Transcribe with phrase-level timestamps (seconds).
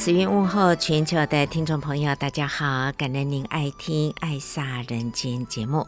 [0.00, 5.86] 慈云问候全球的听众朋友，大家好，感恩您爱听《爱煞人间》节目。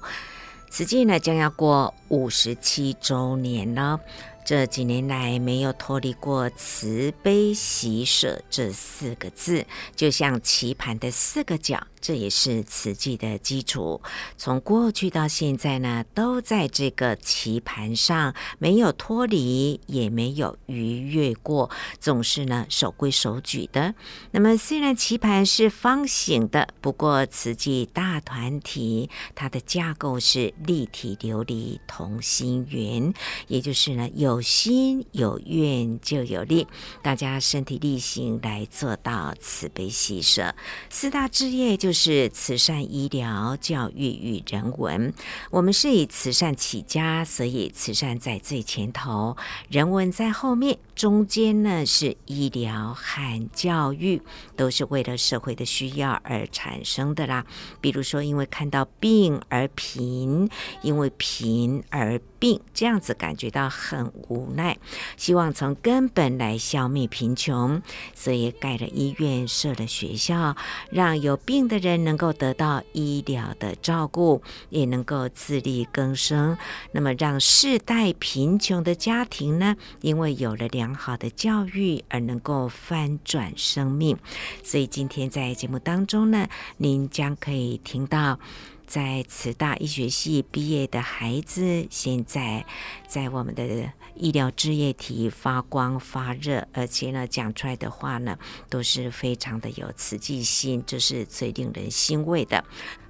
[0.69, 3.99] 此际呢将要过五十七周年了。
[4.45, 9.65] 这几年来没有脱离过慈悲喜舍这四个字，
[9.97, 14.03] 就像棋盘的四个角，这也是慈济的基础。
[14.37, 23.95] 从过去到现在呢，都在这个棋盘上，没有脱离，也没有逾越过，总是呢守规守矩的。
[24.33, 33.15] 那么虽然棋盘是方形的，不过慈济大团体它的架构是立体琉璃同心圆，
[33.49, 34.43] 也就是呢有。
[34.43, 36.67] 心有愿就有力，
[37.01, 40.53] 大家身体力行来做到慈悲喜舍。
[40.91, 45.13] 四大志业就是慈善、医疗、教育与人文。
[45.51, 49.37] 我们是以慈善起家，所以慈善在最前头，
[49.69, 54.23] 人文在后面，中间呢是医疗和教育，
[54.57, 57.45] 都是为了社会的需要而产生的啦。
[57.81, 60.49] 比如说，因为看到病而贫，
[60.83, 64.13] 因为贫而病，这样子感觉到很。
[64.29, 64.79] 无奈，
[65.17, 67.83] 希望从根本来消灭贫穷，
[68.15, 70.57] 所以盖了医院，设了学校，
[70.91, 76.57] 让有病的人能够得到医疗的照顾，也能够自力更生。
[76.93, 84.19] 那么，让世代贫穷的家庭呢，因为有了良好的教育而能够翻转生命。
[84.63, 88.39] 所以今天在节目当中呢，您将可以听到。
[88.85, 92.67] 在慈大医学系毕业的孩子，现在
[93.09, 98.37] 在我们的医疗置业体发光发热，而且呢，讲出来的话呢，
[98.69, 102.63] 都是非常的有慈济性，这是最令人欣慰的。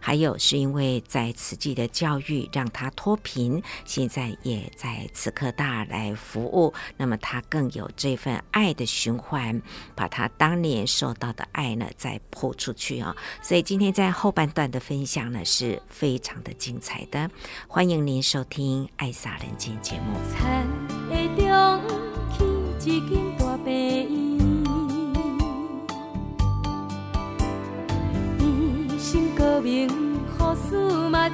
[0.05, 9.63] 还有是因为在慈济的教育让他脱贫，现在也在慈科大来服务，那么他更有这份爱的循环，
[9.95, 13.15] 把他当年受到的爱呢再泼出去啊！
[13.41, 17.31] 所以今天在后半段的分享呢是非常的精彩的，
[17.69, 20.19] 欢迎您收听《爱洒人间》节目。
[29.61, 29.89] 名
[30.39, 31.29] 雨丝嘛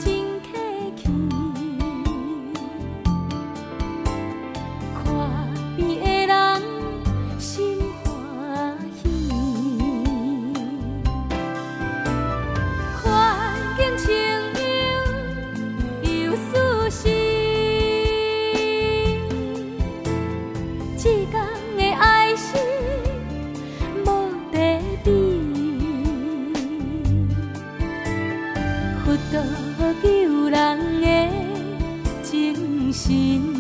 [33.09, 33.59] 餐厅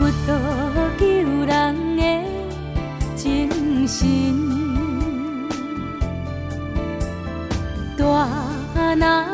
[0.00, 0.14] 五
[8.96, 9.33] 大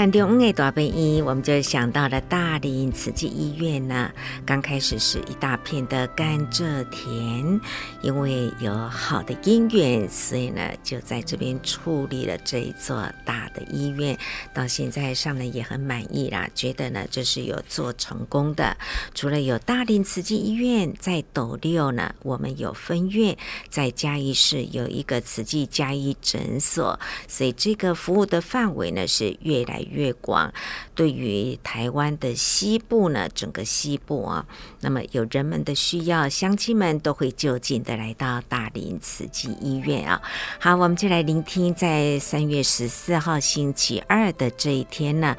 [0.00, 4.10] 本营，我们就想到了大林慈济医院呢。
[4.46, 7.60] 刚开始是一大片的甘蔗田，
[8.00, 12.96] 因为有好的因缘，所以呢就在这边矗立了这一座
[13.26, 14.18] 大的医院。
[14.54, 18.74] 到现在上人也很满意啦，觉得呢这是有做成功的。
[19.14, 23.36] 除了有大林慈济医院，在斗六呢，我们有分院，
[23.68, 26.98] 在嘉义市有一个慈济嘉义诊所，
[27.28, 29.89] 所以这个服务的范围呢是越来越。
[29.90, 30.52] 越广，
[30.94, 34.46] 对于台湾的西部呢，整个西部啊，
[34.80, 40.22] 那么有人们的需要，乡亲们都会就近的来到大林慈济医院啊。
[40.58, 45.36] 好，我们就来聆听，在三月十四号星期二的这一天呢，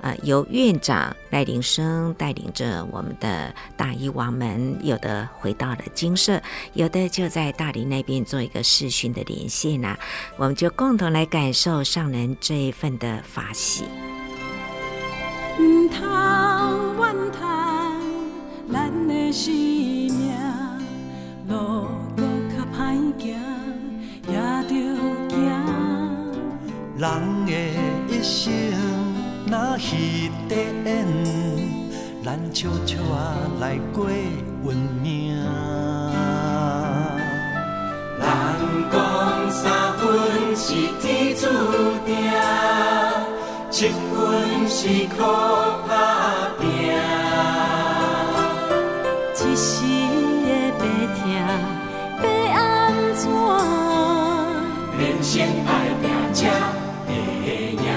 [0.00, 6.40] 呃，由院长赖林生带领着我们的大医王们，有的回到了精舍，
[6.72, 9.96] 有的就在大理那边做一个视讯的连线呢，
[10.36, 13.84] 我们就共同来感受上人这一份的法喜。
[15.58, 15.90] 嗯
[18.72, 20.32] 咱的生命
[21.48, 22.22] 路搁
[22.56, 22.78] 较歹
[23.18, 23.34] 行，
[24.28, 24.32] 也
[24.68, 24.70] 着
[25.28, 25.34] 行。
[26.96, 27.04] 人
[27.46, 27.48] 的
[28.08, 28.89] 一生若
[29.80, 30.54] 彼短，
[32.22, 35.34] 咱悄悄啊来过运命。
[38.20, 38.22] 人
[38.92, 38.94] 讲
[39.50, 39.62] 三
[39.96, 41.46] 分是天注
[42.04, 42.14] 定，
[43.70, 44.78] 七分是
[45.16, 45.18] 靠
[45.88, 45.90] 打
[46.60, 46.68] 拼。
[49.34, 49.82] 一时
[50.44, 50.48] 的
[50.78, 50.80] 白
[51.16, 51.24] 疼，
[52.22, 52.24] 要
[52.54, 52.60] 安
[53.14, 53.22] 怎？
[54.98, 55.32] 人生
[55.66, 55.68] 爱
[56.02, 56.04] 拼
[56.34, 56.38] 才
[57.06, 57.10] 会
[57.72, 57.89] 赢。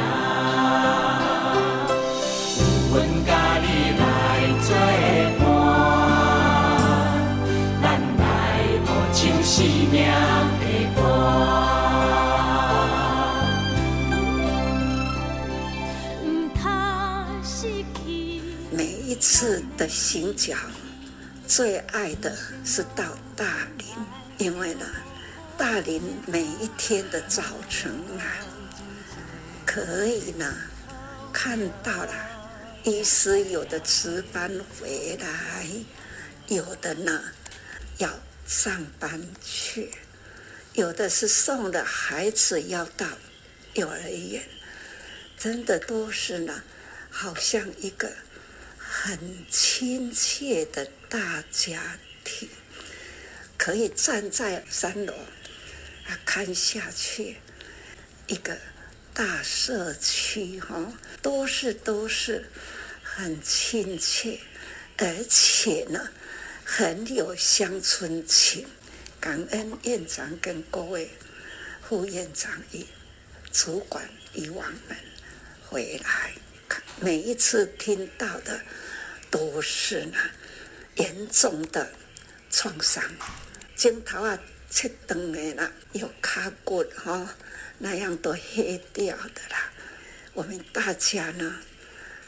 [19.83, 20.55] 的行脚，
[21.45, 22.33] 最爱的
[22.63, 23.03] 是到
[23.35, 23.85] 大林，
[24.37, 24.85] 因为呢，
[25.57, 28.23] 大林每一天的早晨啊，
[29.65, 30.55] 可以呢
[31.33, 32.13] 看到了
[32.85, 34.49] 医师有的值班
[34.79, 35.67] 回来，
[36.47, 37.21] 有的呢
[37.97, 38.09] 要
[38.47, 39.91] 上班去，
[40.75, 43.05] 有的是送的孩子要到
[43.73, 44.41] 幼儿园，
[45.37, 46.63] 真的都是呢，
[47.09, 48.09] 好像一个。
[48.95, 49.19] 很
[49.49, 52.47] 亲切的大家庭，
[53.57, 55.13] 可以站在三楼
[56.07, 57.37] 啊看下去，
[58.27, 58.55] 一个
[59.11, 60.93] 大社区哈，
[61.23, 62.47] 都是都是
[63.01, 64.39] 很亲切，
[64.97, 66.09] 而且呢
[66.63, 68.65] 很有乡村情。
[69.19, 71.09] 感恩院长跟各位
[71.81, 72.85] 副院长与
[73.51, 74.97] 主管以往们
[75.65, 76.33] 回来，
[77.01, 78.61] 每一次听到的。
[79.33, 80.17] 都是呢，
[80.97, 81.91] 严重的
[82.51, 83.03] 创伤，
[83.75, 84.39] 镜头啊，
[84.69, 87.33] 切断的啦，有卡骨哈，
[87.79, 89.71] 那样都黑掉的啦。
[90.33, 91.55] 我们大家呢，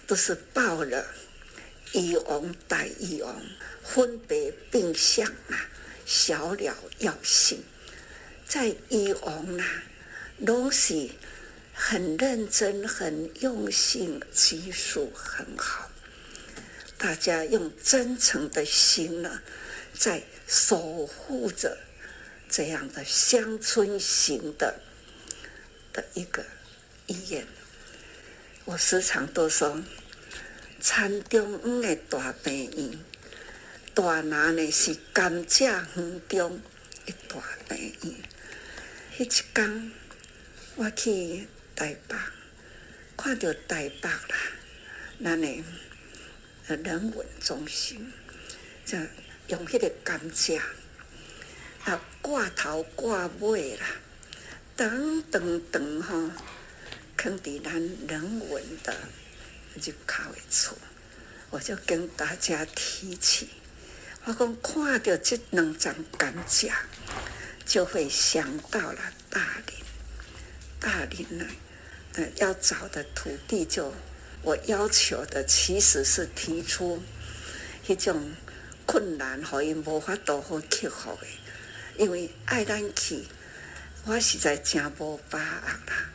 [0.08, 1.06] 都是抱了
[1.92, 3.40] 医王带医王，
[3.84, 5.70] 分别病相啊，
[6.08, 7.64] 小了要紧，
[8.48, 9.84] 在医王啊，
[10.44, 11.08] 都是
[11.72, 15.85] 很认真、很用心，技术很好。
[17.06, 19.40] 大家用真诚的心呢，
[19.94, 21.78] 在守护着
[22.50, 24.80] 这样的乡村型的
[25.94, 26.44] 的一个
[27.06, 27.46] 医院。
[28.64, 29.84] 我时常都说，
[30.82, 32.98] 田中央的大病院，
[33.94, 36.60] 大拿呢是甘蔗园中
[37.06, 38.16] 的大病院。
[39.20, 39.92] 那一天，
[40.74, 42.16] 我去台北，
[43.16, 44.20] 看到台北啦，
[45.20, 45.64] 那呢？
[46.68, 48.12] 人文中心，
[48.86, 48.98] 就
[49.50, 50.60] 用迄个甘蔗
[51.84, 53.86] 啊挂头挂尾啦，
[54.76, 56.32] 等等等哈，
[57.16, 57.74] 肯定咱
[58.08, 58.96] 人文的
[59.76, 60.76] 入口的处，
[61.52, 63.50] 我就跟大家提起，
[64.24, 66.72] 我讲看到这两张甘蔗，
[67.64, 69.76] 就会想到了大林，
[70.80, 71.46] 大林呢，
[72.14, 73.94] 呃，要找的土地就。
[74.46, 77.02] 我要求的其实是提出
[77.88, 78.32] 一种
[78.86, 81.28] 困难，可以无法度好克服的，
[81.98, 83.24] 因为爱咱去，
[84.06, 85.46] 我实在真无把握
[85.88, 86.10] 啦。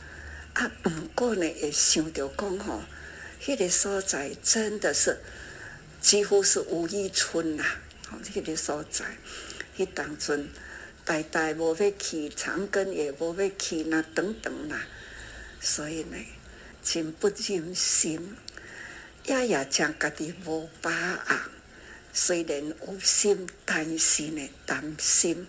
[0.53, 2.83] 啊，不过呢，也想着讲吼，
[3.43, 5.19] 迄个所在真的是
[6.01, 7.65] 几乎是无依村呐，
[8.09, 9.05] 吼，迄个所在，
[9.77, 10.49] 迄当阵
[11.05, 14.87] 代代无要去，长庚也无要去，那等等啦，
[15.61, 16.17] 所以呢。
[16.93, 18.37] 真不忍心，
[19.25, 21.37] 也也将家己无把握。
[22.13, 25.47] 虽然有心但是呢担心，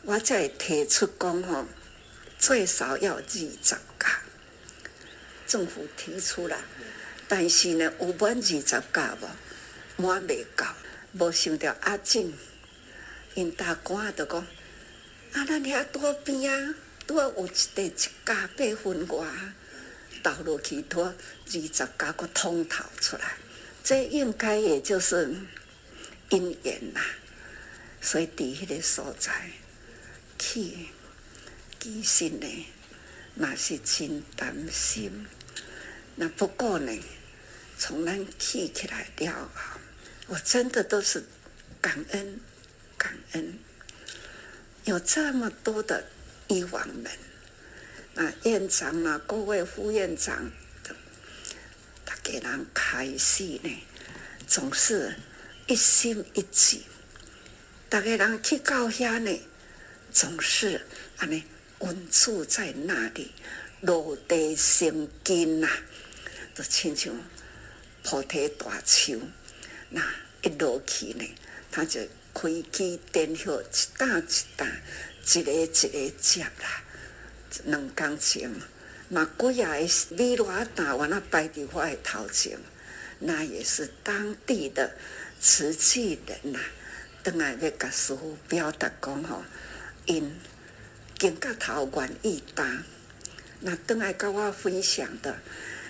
[0.00, 1.66] 我才会提出讲吼，
[2.38, 4.20] 最少要二十家。
[5.46, 6.56] 政府提出来，
[7.28, 10.02] 但是呢，有满二十家无？
[10.02, 10.64] 满未够，
[11.12, 12.32] 无想到阿静，
[13.34, 14.38] 因大官就讲，
[15.34, 16.74] 啊，咱遐多边啊，
[17.06, 19.26] 多有一地一家八分外。
[20.22, 21.14] 倒落去拖二
[21.50, 23.36] 十家个通逃出来，
[23.82, 25.34] 这应该也就是
[26.30, 27.02] 因缘啦。
[28.00, 29.50] 所以第迄个所在
[30.38, 30.86] 去，
[31.80, 32.66] 其实呢，
[33.34, 35.26] 那是真担心。
[36.16, 36.92] 那不过呢，
[37.78, 39.80] 从咱去起来了后，
[40.28, 41.24] 我真的都是
[41.80, 42.40] 感恩
[42.96, 43.58] 感恩，
[44.84, 46.04] 有这么多的
[46.48, 47.10] 医王们。
[48.18, 50.50] 啊，院长啊，各位副院长
[50.82, 50.92] 的，
[52.04, 53.70] 他给人开始呢，
[54.44, 55.14] 总是
[55.68, 56.82] 一心一意，
[57.88, 59.40] 大家人去到遐呢，
[60.12, 60.84] 总是
[61.18, 61.44] 安尼
[61.78, 63.30] 稳住在那里，
[63.82, 65.68] 落地生根呐，
[66.56, 67.14] 就亲像
[68.02, 69.22] 菩提大树，
[69.90, 70.02] 那
[70.42, 71.24] 一落去呢，
[71.70, 72.00] 他就
[72.34, 74.82] 开枝点叶，一担一担，
[75.36, 76.82] 一个一个接啦。
[77.64, 78.50] 两工前，
[79.08, 82.58] 嘛几啊个米偌大，完了摆伫我的头前，
[83.20, 84.90] 那也是当地的
[85.40, 86.64] 瓷器人呐、啊，
[87.22, 89.42] 当然要甲师傅表达讲吼，
[90.06, 90.38] 因
[91.18, 92.84] 经过头愿意担，
[93.60, 95.36] 那当来跟我分享的，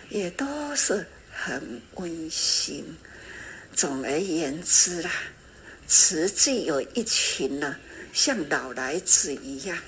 [0.08, 2.96] 也都是很温馨。
[3.74, 5.10] 总而言之啦，
[5.86, 7.76] 瓷器有一群呢，
[8.12, 9.78] 像老来子一样。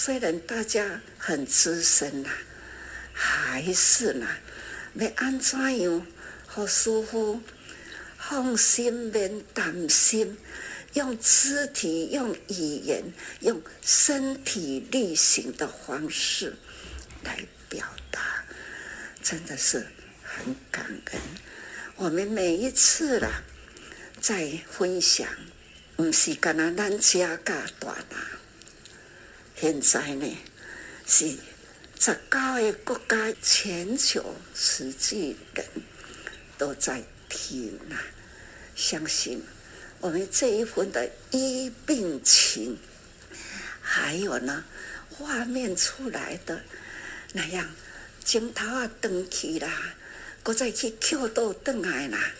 [0.00, 2.30] 虽然大家很资深呐，
[3.12, 4.28] 还是呐，
[4.94, 6.06] 要安怎样，
[6.46, 7.42] 好舒服
[8.16, 10.38] 放心免担心，
[10.92, 16.54] 用肢体、用语言、用身体力行的方式
[17.24, 18.44] 来表达，
[19.20, 19.84] 真的是
[20.22, 21.20] 很感恩。
[21.96, 23.42] 我们每一次啦，
[24.20, 25.28] 在分享，
[25.96, 28.37] 不是干那咱家家大大。
[29.60, 30.38] 现在呢，
[31.04, 31.36] 是
[31.98, 35.66] 十九个国家全球实际人
[36.56, 37.98] 都在听啊！
[38.76, 39.42] 相信
[39.98, 42.78] 我们这一份的医病情，
[43.82, 44.64] 还有呢，
[45.10, 46.62] 画面出来的
[47.32, 47.68] 那样，
[48.22, 49.96] 镜头啊登去啦，
[50.44, 52.30] 搁再去扣到登来啦，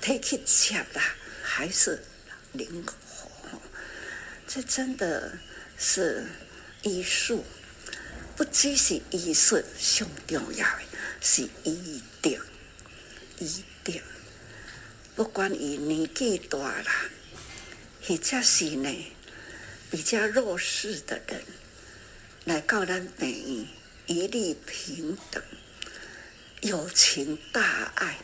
[0.00, 2.02] 提去切啦，还是
[2.52, 3.60] 灵活，
[4.48, 5.36] 这真的
[5.76, 6.24] 是。
[6.82, 7.44] 医术
[8.36, 10.82] 不只是医术上重要的，
[11.20, 12.30] 是医德。
[13.38, 13.92] 医德，
[15.16, 17.10] 不管伊年纪大啦，
[18.06, 19.12] 或者是呢
[19.90, 21.42] 比较弱势的人，
[22.44, 23.66] 来到咱病院，
[24.06, 25.42] 一律平等，
[26.60, 28.18] 友情大爱，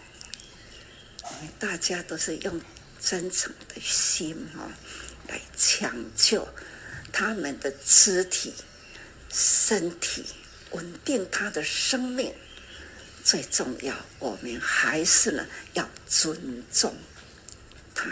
[1.23, 2.61] 我们大家都是用
[3.01, 4.71] 真诚的心哦
[5.29, 6.47] 来抢救。
[7.13, 8.55] 他们的肢体、
[9.31, 10.25] 身体
[10.71, 12.35] 稳定，他的生命
[13.25, 13.95] 最重要。
[14.19, 16.97] 我们还是呢要尊重
[17.95, 18.11] 他，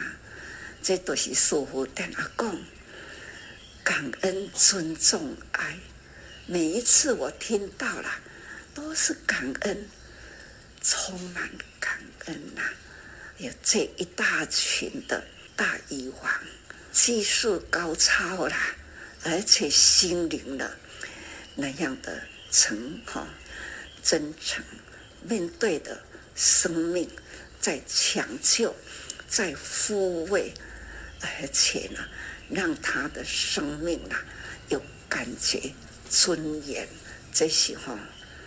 [0.83, 2.62] 这都是师父跟阿公
[3.85, 5.79] 感恩、尊重、爱。
[6.47, 8.11] 每一次我听到了，
[8.75, 9.88] 都是感恩，
[10.83, 12.62] 充满感恩呐、
[13.38, 15.25] 有这一大群的
[15.55, 16.33] 大医王，
[16.93, 18.75] 技术高超啦。
[19.28, 20.76] 而且心灵的
[21.56, 23.26] 那样的诚哈
[24.00, 24.64] 真诚，
[25.23, 26.00] 面对的
[26.37, 27.11] 生命
[27.61, 28.73] 在抢救，
[29.28, 30.54] 在抚慰，
[31.21, 31.99] 而且呢，
[32.49, 34.25] 让他的生命啊
[34.68, 35.75] 有感觉
[36.09, 36.87] 尊严，
[37.33, 37.99] 这些哈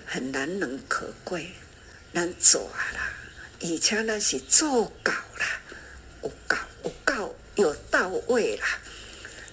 [0.05, 1.51] 很难能可贵，
[2.13, 3.11] 难做啦，
[3.59, 5.45] 而且那是做到了，
[6.23, 8.65] 有到有到有到位了。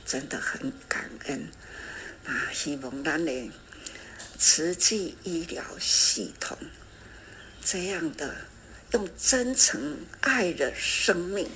[0.06, 1.48] 真的很感恩
[2.24, 2.48] 啊！
[2.52, 3.50] 希望咱的
[4.38, 6.56] 慈济医疗系统
[7.64, 8.36] 这样的
[8.92, 11.50] 用真诚爱的生命、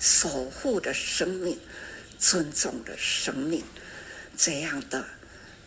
[0.00, 1.58] 守护的生命、
[2.18, 3.62] 尊重的生命，
[4.36, 5.06] 这样的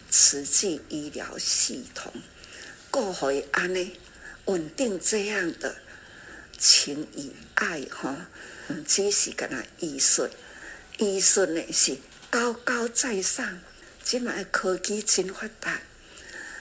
[0.10, 2.12] 慈济医疗系统，
[2.90, 3.92] 过回安呢
[4.46, 5.76] 稳定这样的
[6.58, 8.28] 情与爱哈，
[8.86, 10.28] 只是跟他艺术。
[11.02, 11.98] 医术呢是
[12.30, 13.60] 高高在上，
[14.04, 15.82] 即卖科技真发达，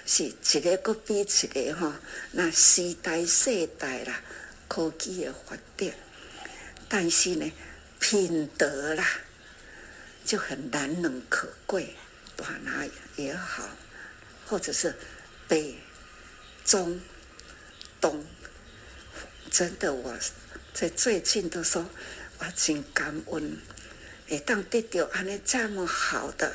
[0.07, 1.93] 是一个个比一个吼。
[2.33, 4.23] 那时代世代啦，
[4.67, 5.93] 科技的发展，
[6.89, 7.53] 但是呢，
[7.99, 9.07] 品德啦
[10.25, 11.95] 就很难能可贵。
[12.35, 13.69] 大拿也好，
[14.47, 14.95] 或者是
[15.47, 15.77] 北、
[16.65, 16.99] 中、
[18.01, 18.25] 东，
[19.51, 20.19] 真的我
[20.73, 21.85] 在最近都说，
[22.39, 23.59] 我真感恩。
[24.31, 26.55] 也当得到安尼这么好的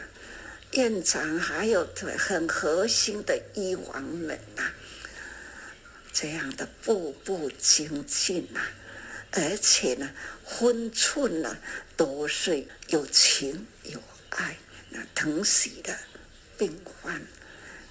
[0.71, 1.85] 院长，还有
[2.17, 4.71] 很核心的医王们呐、
[6.13, 8.61] 这样的步步精进呐，
[9.31, 10.09] 而且呢，
[10.45, 11.57] 分寸呢
[11.97, 14.55] 都是有情有爱，
[14.91, 15.97] 那疼惜的
[16.57, 17.21] 病患，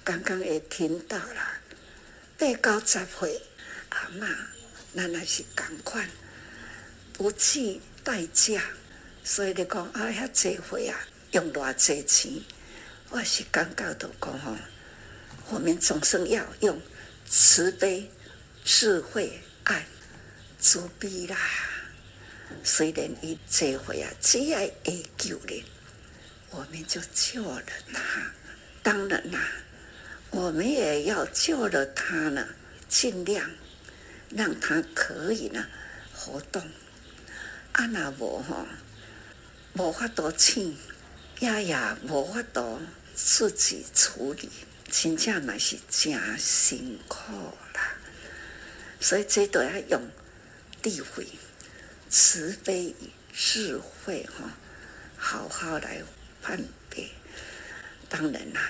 [0.03, 1.61] 刚刚也听到了，
[2.39, 3.39] 八九十岁
[3.89, 4.35] 阿嬷，
[4.93, 6.09] 那那是赶快
[7.13, 8.63] 不计代价。
[9.27, 10.95] 所以你讲啊，遐济岁啊，
[11.31, 12.31] 用偌济钱，
[13.09, 14.55] 我是感觉到讲吼，
[15.49, 16.79] 我们总是要用
[17.27, 18.07] 慈悲、
[18.63, 19.83] 智慧、爱、
[20.59, 21.35] 慈悲啦，
[22.63, 25.63] 虽然一这回啊，只要会救人，
[26.51, 28.31] 我们就救了他。
[28.83, 29.39] 当然啦，
[30.29, 32.47] 我们也要救了他呢，
[32.87, 33.49] 尽量
[34.29, 35.65] 让他可以呢
[36.13, 36.61] 活动。
[37.71, 38.65] 啊那无吼，
[39.77, 40.77] 无法度请，
[41.39, 41.77] 也也
[42.07, 42.79] 无法度
[43.13, 44.49] 自己处理，
[44.89, 47.17] 真正嘛是真辛苦
[47.73, 47.95] 啦。
[49.01, 50.09] 所以这都要用
[50.81, 51.27] 智慧、
[52.09, 54.49] 慈悲与智慧哈，
[55.17, 56.01] 好好来
[56.41, 56.57] 判
[56.89, 57.09] 别。
[58.07, 58.61] 当然啦，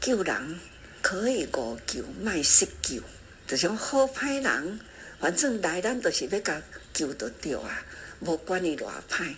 [0.00, 0.60] 救人
[1.02, 3.02] 可以无救，卖失救。
[3.46, 4.80] 就像好歹人，
[5.20, 6.62] 反正来咱都是要甲
[6.94, 7.84] 救得掉啊。
[8.24, 9.34] 不管你多歹，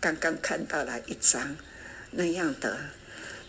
[0.00, 1.56] 刚刚看到了一张
[2.10, 2.78] 那样的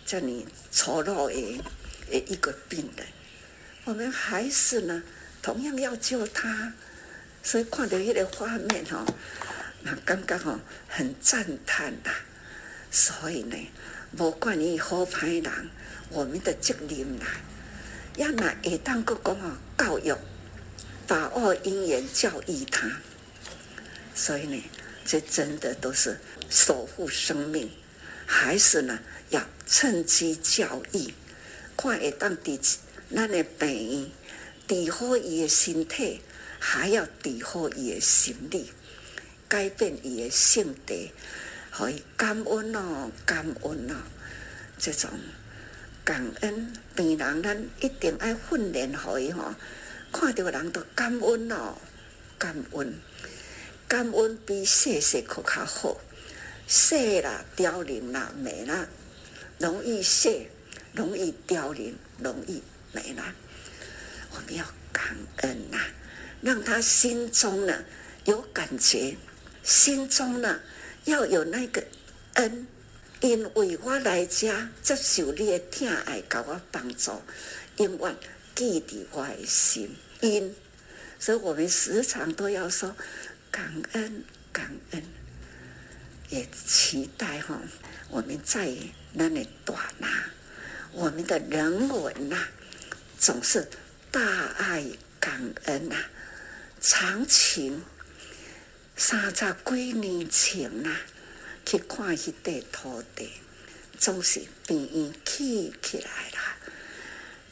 [0.04, 3.06] 叫你丑陋的一个病人，
[3.84, 5.02] 我们还是呢，
[5.42, 6.72] 同样要救他。
[7.42, 9.06] 所以看到一个画面哦，
[9.82, 12.10] 那刚刚哦很赞叹呐。
[12.90, 13.56] 所以呢，
[14.16, 15.70] 不管你好歹人，
[16.10, 17.26] 我们的责任啦，
[18.16, 20.14] 要拿会当个讲哦教育，
[21.06, 22.90] 把握因缘教育他。
[24.14, 24.62] 所以呢，
[25.10, 27.70] 这真的都是守护生命，
[28.26, 28.98] 还是呢
[29.30, 31.14] 要趁机教育，
[31.78, 32.58] 看会当治
[33.10, 34.12] 咱的病，
[34.66, 36.20] 治好伊的身体，
[36.58, 38.70] 还要治好伊的心理，
[39.48, 40.94] 改变伊的性格，
[41.70, 43.94] 可以感恩哦，感恩哦，
[44.76, 45.08] 这种
[46.04, 49.54] 感恩病人，咱一定要训练可以吼，
[50.12, 51.78] 看到人都感恩哦，
[52.38, 52.92] 感恩。
[53.88, 55.96] 感恩比谢谢可较好，
[56.66, 58.86] 谢啦凋零啦没啦，
[59.58, 60.48] 容易谢，
[60.92, 63.34] 容易凋零，容易没啦。
[64.30, 65.90] 我们要感恩呐、啊，
[66.42, 67.82] 让他心中呢
[68.26, 69.16] 有感觉，
[69.62, 70.60] 心中呢
[71.04, 71.82] 要有那个
[72.34, 72.66] 恩，
[73.20, 77.22] 因为我来家接受你的疼爱，给我帮助，
[77.78, 78.16] 永远
[78.54, 79.96] 记在我的心。
[80.20, 80.54] 因，
[81.18, 82.94] 所以我们时常都要说。
[83.50, 85.02] 感恩，感恩，
[86.28, 87.60] 也期待哈，
[88.10, 88.72] 我们在
[89.12, 90.08] 那里短呐，
[90.92, 92.48] 我们的人文呐，
[93.18, 93.68] 总是
[94.10, 94.84] 大爱
[95.18, 95.96] 感恩呐，
[96.80, 97.82] 长情，
[98.96, 100.96] 三十几年前呐，
[101.64, 103.32] 去看迄块土地，
[103.98, 106.38] 总是变起起来了。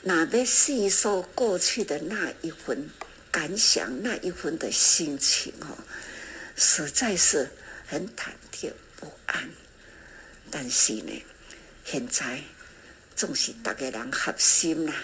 [0.02, 2.88] 那要细说过去的那一份。
[3.36, 5.76] 感想那一份的心情哦，
[6.56, 7.50] 实在是
[7.86, 9.50] 很忐忑不安。
[10.50, 11.22] 但是呢，
[11.84, 12.40] 现在
[13.14, 14.94] 总是大家人合心啦，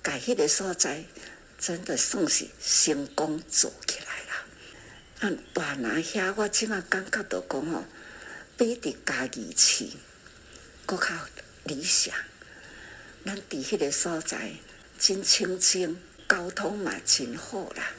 [0.00, 1.04] 改迄个所在
[1.58, 4.46] 真的算是成功做起来了。
[5.20, 7.84] 嗯，大拿遐我即马感觉到讲哦，
[8.56, 9.90] 比伫家己饲
[10.86, 11.10] 阁较
[11.64, 12.14] 理想。
[13.26, 14.54] 咱伫迄个所在
[14.98, 16.00] 真清静。
[16.28, 17.90] 交通嘛真好啦，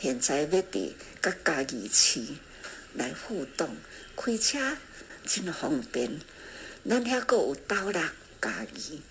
[0.00, 2.26] 现在要伫甲家己饲
[2.94, 3.76] 来互动，
[4.16, 4.76] 开车
[5.26, 6.18] 真方便。
[6.88, 9.02] 咱遐阁有倒啦家己，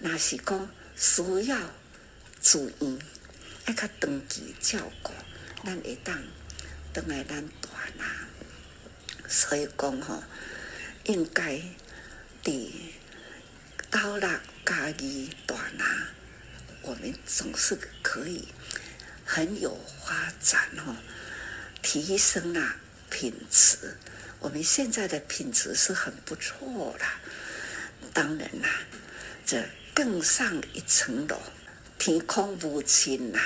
[0.00, 1.58] 若是讲需要
[2.42, 2.98] 注意，
[3.64, 5.12] 爱较长期照顾，
[5.64, 6.20] 咱会当
[6.92, 8.04] 当来咱大拿。
[9.28, 10.24] 所以讲吼，
[11.04, 11.62] 应该
[12.42, 12.68] 伫
[13.88, 16.08] 倒啦家己大拿。
[16.86, 18.46] 我们总是可以
[19.24, 20.96] 很有发展哦，
[21.82, 22.76] 提升了
[23.10, 23.96] 品质。
[24.38, 27.04] 我们现在的品质是很不错的，
[28.14, 28.68] 当然啦，
[29.44, 31.40] 这更上一层楼，
[31.98, 33.40] 天空无尽呐，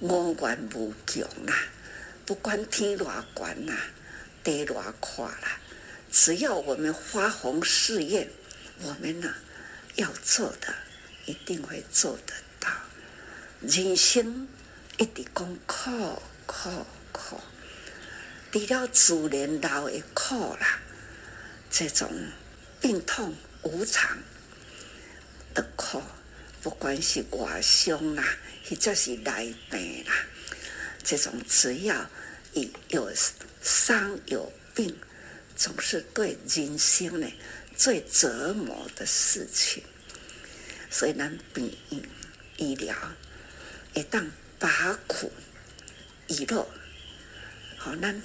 [0.00, 1.54] 五元无穷呐，
[2.26, 3.72] 不管天多高呐，
[4.44, 5.58] 地多宽啦，
[6.12, 8.28] 只要我们发宏誓愿，
[8.82, 9.34] 我们呢
[9.94, 10.74] 要做的
[11.24, 12.34] 一定会做的。
[13.60, 14.48] 人生
[14.98, 17.40] 一直讲苦苦苦，
[18.52, 20.80] 除了自然老的苦啦，
[21.70, 22.08] 这种
[22.80, 24.16] 病痛无常
[25.54, 26.00] 的苦，
[26.62, 28.24] 不管是外伤啦，
[28.68, 30.12] 或者是内病啦，
[31.02, 32.08] 这种只要
[32.52, 33.12] 一有
[33.60, 34.96] 伤有病，
[35.56, 37.26] 总是对人生呢
[37.76, 39.82] 最折磨的事情。
[40.90, 41.76] 所以，咱病
[42.58, 42.94] 医疗。
[43.94, 45.32] 会当把苦
[46.28, 46.68] 娱乐，
[47.78, 48.22] 好，咱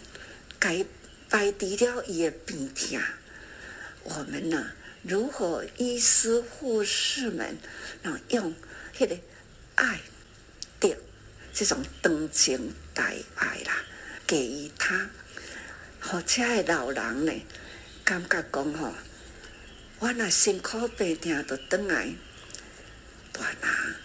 [0.59, 0.85] 该
[1.29, 3.01] 摆除了伊的病痛，
[4.03, 7.57] 我们呢，如何医师护士们，
[8.03, 8.53] 能用
[8.95, 9.17] 迄个
[9.75, 10.01] 爱
[10.79, 10.95] 的
[11.53, 13.83] 这种同情大爱啦，
[14.27, 15.09] 给予他，
[16.01, 17.33] 或者的老人呢，
[18.03, 18.93] 感觉讲吼，
[19.99, 22.13] 我若辛苦病痛都转来
[23.31, 23.95] 大拿。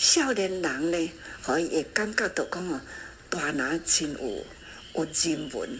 [0.00, 2.80] 少年人呢，可以感觉到讲哦，
[3.28, 4.46] 大拿真有
[4.94, 5.78] 有人文，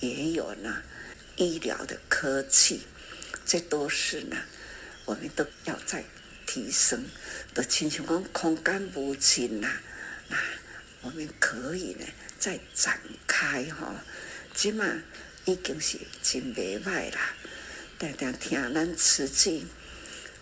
[0.00, 0.82] 也有呢
[1.36, 2.82] 医疗的科技，
[3.46, 4.36] 这都是呢，
[5.06, 6.04] 我们都要再
[6.44, 7.06] 提升。
[7.54, 9.78] 都亲像讲空间无尽呐，
[10.28, 10.36] 那
[11.00, 12.04] 我们可以呢
[12.38, 13.94] 再展开吼。
[14.52, 14.84] 即嘛
[15.46, 17.34] 已经是真袂歹啦，
[17.98, 19.64] 常常听咱慈济，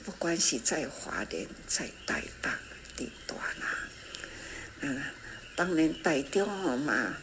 [0.04, 2.50] 不管是在华联、在台北、
[2.96, 3.66] 伫大拿，
[4.80, 5.02] 嗯，
[5.56, 7.14] 当然台中吼嘛，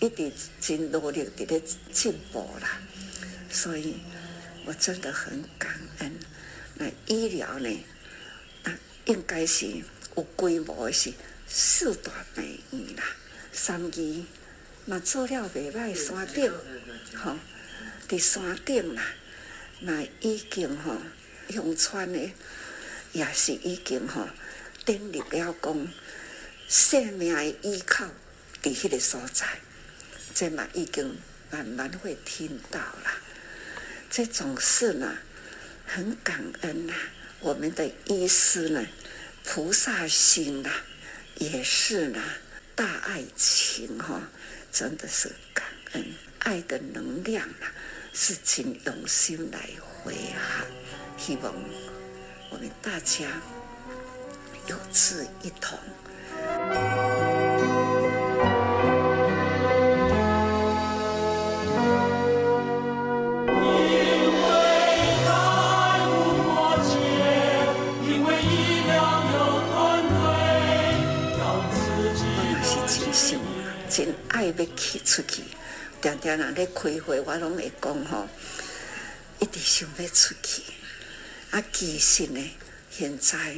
[0.00, 2.80] 一直真努力伫咧进步啦，
[3.50, 3.96] 所以
[4.64, 6.12] 我真的很感恩。
[6.74, 7.84] 那医疗呢，
[8.64, 9.66] 啊，应该是
[10.16, 11.12] 有规模的是
[11.46, 13.04] 四大美院啦，
[13.52, 14.26] 三医。
[14.88, 16.48] 嘛做了袂歹，山顶，
[17.16, 17.36] 吼，
[18.08, 19.02] 伫山顶啦，
[19.80, 20.96] 那已经吼，
[21.48, 22.30] 永川的
[23.10, 24.28] 也是已经吼，
[24.86, 25.88] 建立了讲
[26.68, 28.06] 生命的依靠
[28.62, 29.44] 伫迄个所在，
[30.32, 31.18] 这嘛已经
[31.50, 33.18] 慢慢会听到啦。
[34.08, 35.18] 这种事呢，
[35.84, 36.94] 很感恩呐，
[37.40, 38.86] 我们的医师呢，
[39.44, 40.70] 菩萨心呐，
[41.34, 42.22] 也是呢，
[42.76, 44.22] 大爱情哈。
[44.72, 46.04] 真的是感恩，
[46.40, 47.72] 爱的能量啊，
[48.12, 50.66] 是请用心来回航。
[51.18, 51.52] 希望
[52.50, 53.40] 我们大家
[54.68, 55.78] 有志一同。
[74.28, 75.42] 爱要去出去，
[76.02, 78.28] 常常人咧开会，我拢会讲吼，
[79.38, 80.62] 一直想要出去。
[81.50, 82.50] 啊，其实呢，
[82.90, 83.56] 现在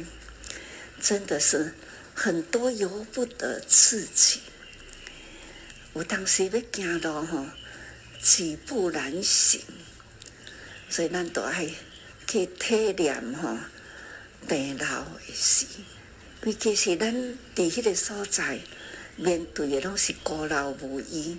[0.99, 1.73] 真的是
[2.13, 4.41] 很多由不得自己。
[5.93, 7.45] 有当时要行路吼，
[8.21, 9.61] 几步难行，
[10.89, 11.67] 所以咱都爱
[12.27, 13.57] 去体验吼，
[14.47, 15.65] 病老的事。
[16.43, 17.13] 尤其是咱
[17.55, 18.59] 伫迄个所在。
[19.17, 21.37] 面对的拢是孤老无依，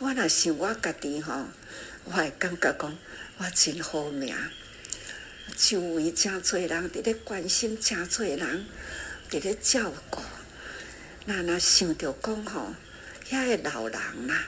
[0.00, 1.46] 我若想我家己吼，
[2.02, 2.98] 我会感觉讲
[3.38, 4.34] 我真好命，
[5.54, 8.66] 周围真侪人伫咧关心，真侪人
[9.30, 10.22] 伫咧照顾。
[11.26, 12.74] 那若想着讲吼，
[13.30, 14.44] 遐个老人呐，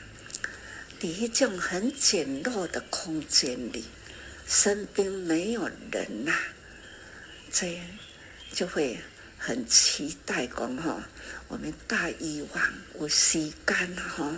[1.01, 3.85] 伫迄种很简陋的空间里，
[4.47, 6.33] 身边没有人呐，
[7.53, 7.81] 这
[8.53, 8.99] 就会
[9.37, 11.01] 很期待讲吼。
[11.49, 12.49] 我们大医院
[13.01, 14.33] 有时间吼，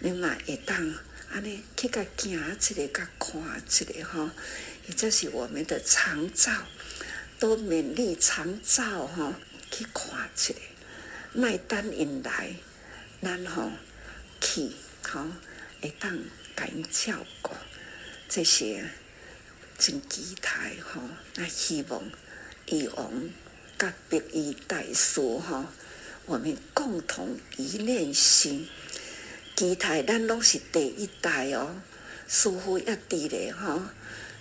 [0.00, 0.94] 你嘛会当
[1.32, 4.30] 安尼去甲行一个，甲看一个吼，
[4.86, 6.52] 也就是我们的长照，
[7.38, 9.34] 都勉励长照吼
[9.70, 10.58] 去看一个，
[11.32, 12.54] 卖单引来，
[13.20, 13.70] 然后
[14.40, 14.70] 去
[15.02, 15.26] 吼
[15.80, 16.18] 会当
[16.54, 17.52] 甲因照顾
[18.28, 18.84] 这些
[19.78, 21.00] 真期待吼，
[21.34, 22.02] 那希望
[22.66, 23.30] 以往
[23.78, 25.66] 甲白衣大师吼。
[26.28, 28.68] 我们共同一念心，
[29.54, 31.80] 期待咱拢是第一代哦，
[32.26, 33.80] 师父也伫咧吼，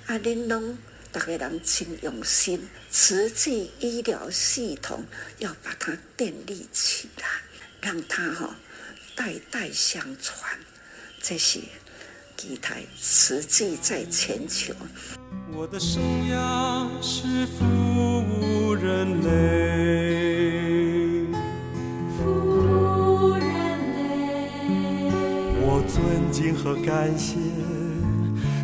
[0.07, 0.77] 啊，恁拢
[1.11, 5.03] 逐个人真用心，慈济医疗系统
[5.39, 7.25] 要把它建立起来，
[7.81, 8.53] 让它吼
[9.15, 10.59] 代代相传，
[11.21, 11.61] 这些
[12.37, 14.75] 期待慈济在全球。
[15.51, 17.65] 我的生涯是服
[18.19, 19.25] 务人类。
[25.67, 27.37] 我尊敬和感谢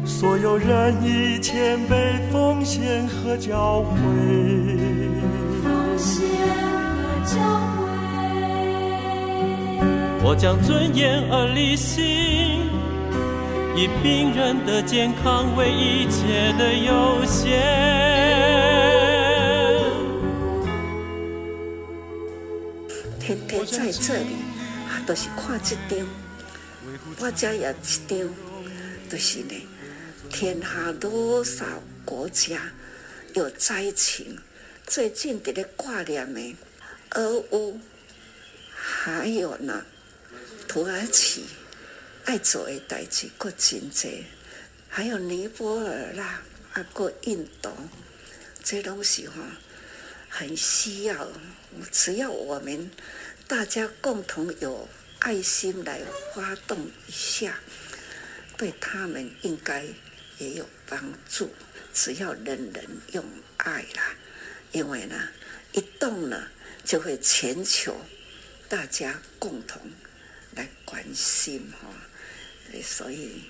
[0.04, 3.94] 所有人以谦卑奉献和教诲，
[5.64, 6.28] 奉献
[6.98, 7.38] 和教
[7.78, 7.82] 诲。
[10.24, 12.02] 我将尊严而理性，
[13.76, 17.60] 以病人的健康为一切的优先。
[23.20, 24.36] 天天在这里，
[25.06, 26.06] 都是看这张。
[27.20, 27.74] 我家也一
[28.08, 28.18] 张，
[29.10, 29.54] 就是呢，
[30.32, 31.66] 天下多少
[32.04, 32.72] 国家
[33.36, 34.40] 有灾情，
[34.88, 36.56] 最近在咧挂念的
[37.12, 37.80] 俄乌，
[38.74, 39.86] 还有呢，
[40.68, 41.46] 土耳其
[42.26, 44.26] 爱做的代志，国真济，
[44.90, 46.42] 还有尼泊尔啦，
[46.74, 47.70] 啊，过印度，
[48.64, 49.36] 这东西哈，
[50.30, 51.28] 很需要，
[51.92, 52.90] 只要我们
[53.48, 54.88] 大家共同有。
[55.24, 56.02] 爱心来
[56.34, 57.60] 发动一下，
[58.58, 59.86] 对他们应该
[60.42, 61.54] 也有帮助。
[61.94, 63.24] 只要人人用
[63.58, 64.16] 爱啦，
[64.72, 65.30] 因为呢，
[65.74, 66.48] 一动呢，
[66.84, 67.96] 就会全球
[68.68, 69.80] 大家共同
[70.56, 71.88] 来关心哈。
[72.82, 73.44] 所以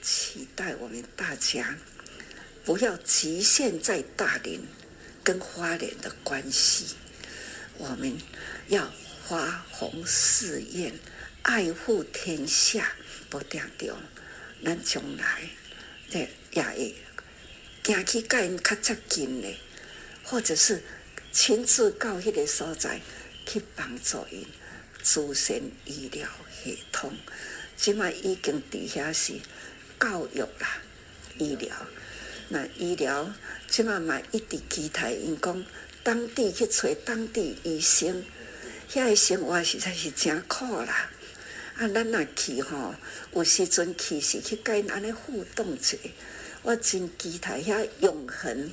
[0.00, 1.76] 期待我们大家
[2.64, 4.60] 不要局限在大林
[5.24, 6.94] 跟花莲的关系，
[7.78, 8.16] 我们
[8.68, 8.92] 要
[9.26, 10.92] 发宏誓愿，
[11.42, 12.92] 爱护天下，
[13.30, 13.96] 不掉掉，
[14.62, 15.48] 咱将来
[16.12, 16.94] 也会
[17.84, 19.48] 行去甲因较接近的，
[20.22, 20.82] 或者是
[21.32, 23.00] 亲自到迄个所在
[23.46, 24.46] 去帮助因，
[25.02, 26.28] 组成医疗
[26.62, 27.12] 系统。
[27.76, 29.34] 即卖已经底下是
[30.00, 30.82] 教育啦，
[31.38, 31.70] 医疗。
[32.48, 33.32] 那医疗
[33.68, 35.64] 即卖嘛一直期待因讲
[36.02, 38.24] 当地去找当地医生，
[38.90, 41.10] 遐个生活实在是真苦啦。
[41.78, 42.94] 啊，咱若去吼，
[43.32, 45.96] 有时阵去是去甲因安尼互动者，
[46.62, 48.72] 我真期待遐永恒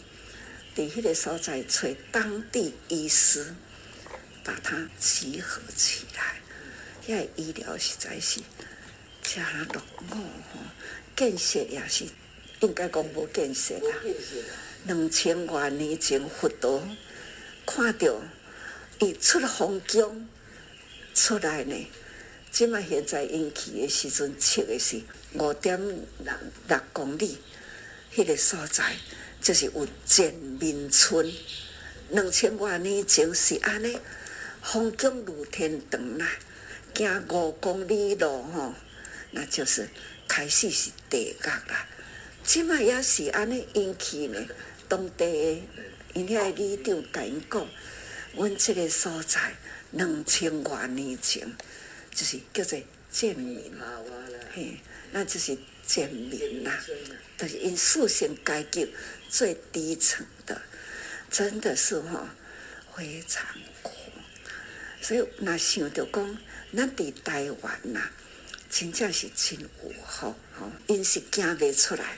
[0.75, 3.53] 伫迄个所在找当地医师，
[4.43, 6.41] 把它集合起来。
[7.07, 8.41] 遐医疗实在是。
[9.21, 9.41] 加
[9.73, 10.15] 落伍
[10.53, 10.59] 吼，
[11.15, 12.05] 建设也是
[12.59, 13.95] 应该讲无建设啦。
[14.85, 16.87] 两千多年前佛陀
[17.65, 18.21] 看到
[18.99, 20.29] 伊出皇宫
[21.15, 21.87] 出来呢，
[22.55, 25.01] 即卖现在因去的时阵，测的是
[25.33, 26.33] 五点六
[26.69, 27.37] 六公里，
[28.13, 28.95] 迄、那个所在
[29.41, 31.29] 就是有建民村。
[32.11, 33.99] 两千多年前是安尼，
[34.61, 36.25] 风景如天堂啦，
[36.95, 38.73] 行五公里路吼。
[39.31, 39.89] 那就是
[40.25, 41.85] 开始是地角啦，
[42.41, 44.39] 即卖也是安尼引起呢。
[44.87, 45.61] 当地的
[46.13, 47.67] 因遐里长甲因讲，
[48.33, 49.57] 阮即个所在
[49.91, 51.53] 两千多年前
[52.15, 52.79] 就是叫做
[53.11, 53.71] 贱民，
[54.53, 54.77] 嘿，
[55.11, 56.79] 那就是贱民啦，
[57.37, 58.93] 就是因思想阶级
[59.29, 60.61] 最低层的，
[61.29, 62.27] 真的是吼
[62.95, 63.45] 非常
[63.83, 63.91] 苦。
[65.01, 66.37] 所以那想着讲，
[66.75, 68.09] 咱伫台湾呐。
[68.67, 70.69] 真正是真有福，吼！
[70.87, 72.17] 因是行袂出来，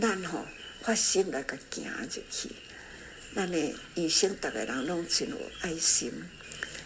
[0.00, 0.46] 咱吼
[0.82, 2.50] 发心来甲行入去。
[3.34, 6.12] 咱诶医生，逐个人拢真有爱心，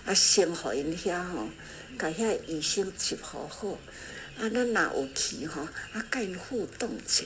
[0.07, 1.51] 啊，先互因遐吼，
[1.99, 3.79] 甲遐医生接好好。
[4.39, 7.25] 啊，咱若有去吼，啊，甲因互动一下，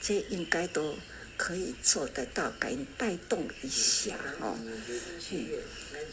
[0.00, 0.96] 这应该都
[1.36, 4.56] 可以做得到，甲因带动一下，吼。
[4.60, 4.82] 嗯，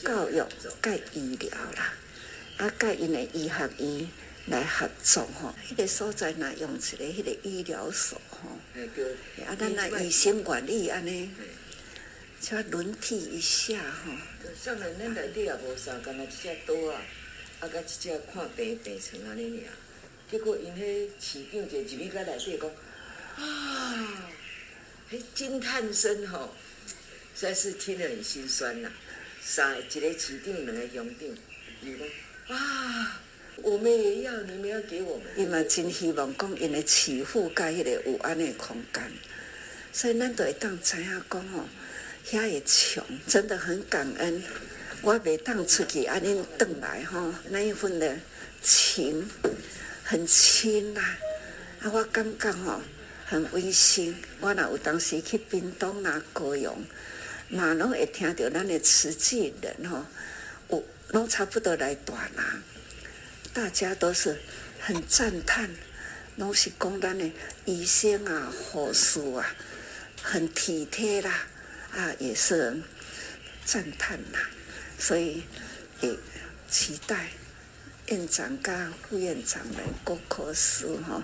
[0.04, 0.43] 教育
[0.82, 1.93] 甲医疗啦，
[2.58, 4.08] 啊，甲因的医学院。
[4.48, 8.50] 来合作吼，迄个所在若用一个迄个医疗所吼，
[9.45, 11.30] 啊，咱若医生管理安尼，
[12.41, 14.12] 就轮替一下吼。
[14.60, 17.00] 上来恁内底也无啥，干那一只刀啊，
[17.60, 19.74] 啊，甲一只看病病床安尼尔。
[20.32, 24.32] 结果因迄市长就入去甲内底讲，啊，
[25.12, 26.56] 迄惊叹声吼，
[27.36, 28.91] 实在是听得很心酸呐。
[29.41, 31.30] 三个一个市长，两个乡长，
[31.82, 33.22] 伊讲啊。
[33.62, 35.26] 我们也要，你们要给我们。
[35.36, 39.04] 伊嘛真希望讲，因的起付甲迄个有安尼空间，
[39.91, 41.67] 所以咱都会当知影讲吼，
[42.26, 44.41] 遐个穷真的很感恩。
[45.01, 48.17] 我袂当出去安尼转来吼，那一份的
[48.62, 49.29] 情
[50.03, 51.01] 很亲呐。
[51.81, 52.81] 啊，我感觉吼
[53.25, 54.15] 很温馨。
[54.41, 56.85] 我若有当时去屏东啊、高雄，
[57.47, 60.05] 嘛拢会听到咱的慈济人吼，
[60.69, 62.62] 有拢差不多来大啦。
[63.53, 64.38] 大家都是
[64.81, 65.69] 很赞叹，
[66.35, 67.31] 拢是讲咱的
[67.63, 69.55] 医生啊、护士啊，
[70.21, 71.47] 很体贴啦，
[71.91, 72.81] 啊，也是
[73.63, 74.49] 赞叹啦。
[74.99, 75.43] 所以
[76.01, 76.15] 也
[76.69, 77.29] 期待
[78.07, 81.23] 院长加副院长们各科室哈，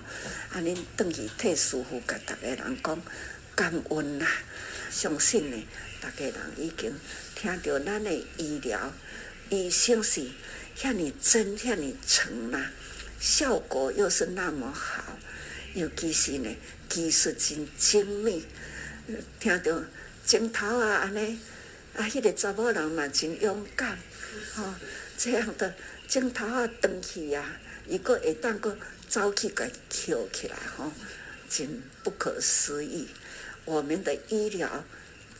[0.50, 3.00] 啊，恁等于替师傅甲大家人讲
[3.54, 4.26] 感恩啦。
[4.90, 5.66] 相信呢，
[6.00, 6.92] 大家人已经
[7.34, 8.92] 听到咱的医疗
[9.50, 10.26] 医生是。
[10.78, 12.70] 像你真，像你诚啦，
[13.18, 15.18] 效果又是那么好，
[15.72, 16.54] 尤其是呢，
[16.86, 18.44] 技术真精密。
[19.40, 19.82] 听到
[20.26, 21.38] 镜头啊，安尼
[21.96, 23.98] 啊，迄个查某人嘛真勇敢，
[24.54, 24.74] 吼，
[25.16, 25.74] 这样的
[26.06, 28.76] 镜头啊，登去啊，一个会当个
[29.08, 30.92] 走去给捡起来，吼，
[31.48, 33.08] 真不可思议。
[33.64, 34.84] 我们的医疗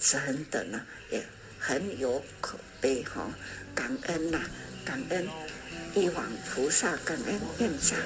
[0.01, 1.23] 真的呢，也
[1.59, 3.31] 很有可悲，吼，
[3.75, 4.40] 感恩呐。
[4.87, 5.29] 感恩
[5.97, 7.99] 玉皇菩萨，感恩院长。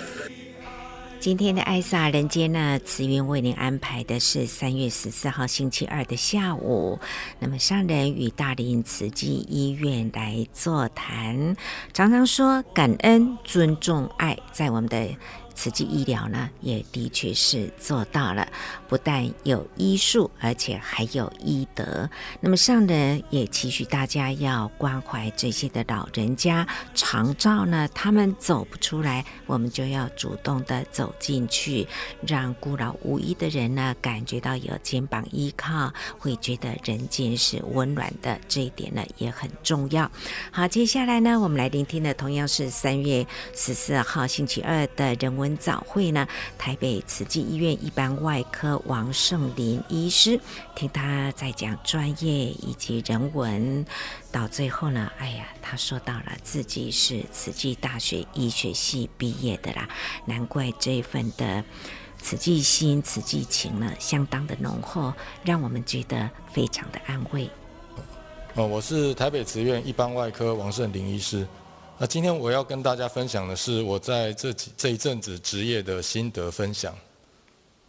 [1.21, 6.99] 今天的艾萨人间呢，慈云为您安排的是三月十四号星期二的下午。
[7.39, 11.55] 那么上人与大林慈济医院来座谈，
[11.93, 15.11] 常常说感恩、尊重、爱，在我们的。
[15.61, 18.49] 慈济医疗呢，也的确是做到了，
[18.89, 22.09] 不但有医术，而且还有医德。
[22.41, 31.87] 那么上人也期许大家要关怀这些的老人家，常照呢，他们走不出来，我们就要主动的走进去，
[32.27, 38.41] 让孤老无依的人呢，感觉到有肩膀依靠，会觉得人间是温暖的。
[38.49, 40.11] 这一点呢，也很重要。
[40.51, 46.27] 好，接下来呢，我们来聆听的同样是三月十四号星期二的人文早会呢，
[46.59, 50.41] 台北慈济医院一般外科王胜林医师，
[50.75, 53.85] 听他在讲专业以及人文，
[54.33, 59.89] 到最后呢，哎呀，他说到了自己是慈济大学医学系毕业的啦，
[60.25, 61.65] 难怪这一份的
[62.19, 65.13] 慈济心、慈济情呢，相当的浓厚，
[65.45, 67.49] 让我们觉得非常的安慰。
[68.55, 71.47] 哦，我是台北慈院一般外科王胜林医师。
[72.03, 76.97] 那今天我要跟大家分享的是我在这几这一阵子职业的心得分享。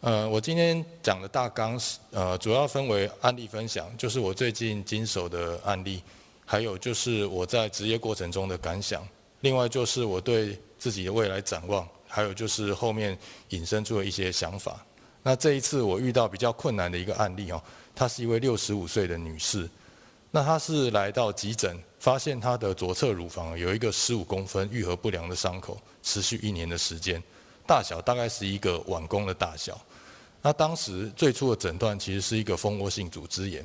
[0.02, 6.04] 呃，我今天讲的大纲是呃，主要分为案例分享，就是我最近经手的案例，
[6.46, 9.08] 还有就是我在职业过程中的感想，
[9.40, 13.18] 另外就是我对自己的未来展望，还有就是后面
[13.52, 14.86] 引申出的一些想法。
[15.24, 17.64] 那这一次我遇到比较困难的一个案例哦，
[17.96, 19.70] 她是一位六十五岁的女士。
[20.32, 27.22] 那她是来到急诊，发现他的左侧乳房有一个十五公分愈合不良的伤口，持续一年的时间，
[27.68, 29.80] 大小大概是一个碗公的大小。
[30.42, 33.64] 那当时最初的诊断其实是一个蜂窝性组织炎。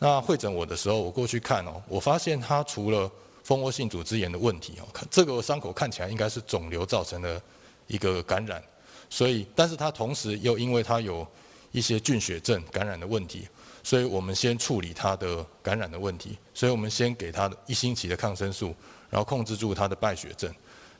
[0.00, 3.08] 那会诊我的时候，我过去看哦，我发现他除了
[3.44, 7.40] 蜂窝性组织炎的问题哦，这个伤口看起来应该是肿瘤造成的
[7.86, 8.60] 一个感染，
[9.08, 11.24] 所以，但是他同时又因为他有
[11.70, 13.46] 一些菌血症感染的问题。
[13.82, 18.74] 所以我们先处理他的感染的问题，所以我们先给他一星期的抗生素，
[19.08, 20.52] 然后控制住他的败血症。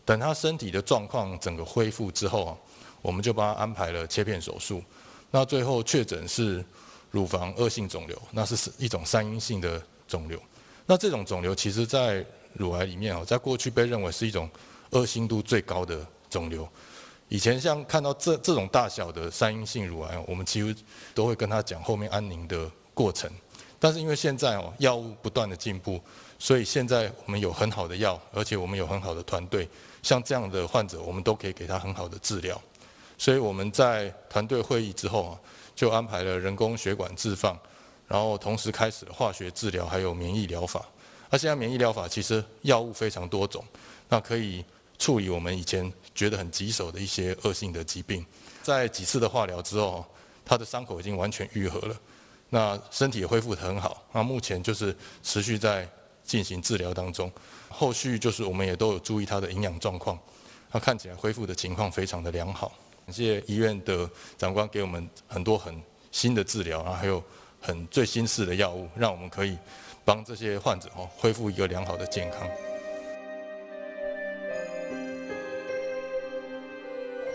[0.05, 2.57] 等他身体的状况整个恢复之后啊，
[3.03, 4.83] 我们就帮他安排了切片手术。
[5.31, 6.65] 那最后确诊是
[7.11, 10.41] 乳房恶性肿瘤，那是一种三阴性的肿瘤。
[10.87, 14.51] 那这种肿瘤其实在乳癌里面啊，在过去被认为是一种
[14.91, 16.69] 恶性度最高的肿瘤。
[17.31, 20.75] 以前像看到这这种大小的三阴性乳癌，我们几乎
[21.15, 23.31] 都会跟他讲后面安宁的过程。
[23.79, 26.01] 但是因为现在哦药物不断的进步，
[26.41, 29.69] 所以现在我们有很好的药，而且我们有很好的团队，
[30.03, 32.61] 像这样的患者，我们都可以给他很好的治疗。
[33.17, 35.39] 所以我们在团队会议之后啊，
[35.77, 37.57] 就安排了人工血管置放，
[38.09, 40.85] 然后同时开始了化学治疗，还有免疫疗法。
[41.31, 43.65] 那现在免疫疗法其实药物非常多种，
[44.09, 44.65] 那可以。
[45.01, 48.25] 处理我们以前觉得很棘手的一些恶性的疾病，
[48.63, 50.05] 在几次的化疗之后，
[50.45, 51.97] 他的伤口已经完全愈合了，
[52.51, 54.05] 那身体也恢复得很好。
[54.13, 55.89] 那目前就是持续在
[56.23, 57.33] 进行治疗当中，
[57.71, 60.19] 后续就是我们也都有注意他的营养状况，
[60.71, 62.71] 他看起来恢复的情况非常的良好。
[63.07, 65.83] 感谢医院的长官给我们很多很
[66.13, 67.25] 新的治疗，然后还有
[67.59, 69.57] 很最新式的药物，让我们可以
[70.05, 72.47] 帮这些患者哦恢复一个良好的健康。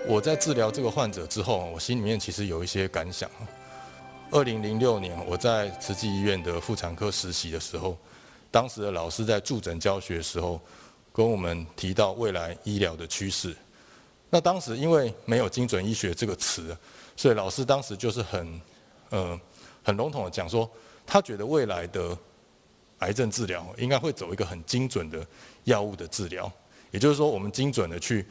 [0.08, 3.30] 我在治疗这个患者之后，我心里面其实有一些感想。
[4.30, 7.98] 二零零六年，我在慈济医院的妇产科实习的时候，
[8.52, 10.62] 当时的老师在助诊教学的时候，
[11.12, 13.56] 跟我们提到未来医疗的趋势。
[14.30, 16.78] 那当时因为没有精准医学这个词，
[17.16, 18.62] 所以老师当时就是很，
[19.10, 19.40] 呃，
[19.84, 20.70] 很笼统的讲说，
[21.06, 22.16] 他觉得未来的
[23.00, 25.26] 癌症治疗应该会走一个很精准的
[25.64, 26.52] 药物的治疗，
[26.92, 28.24] 也就是说，我们精准的去。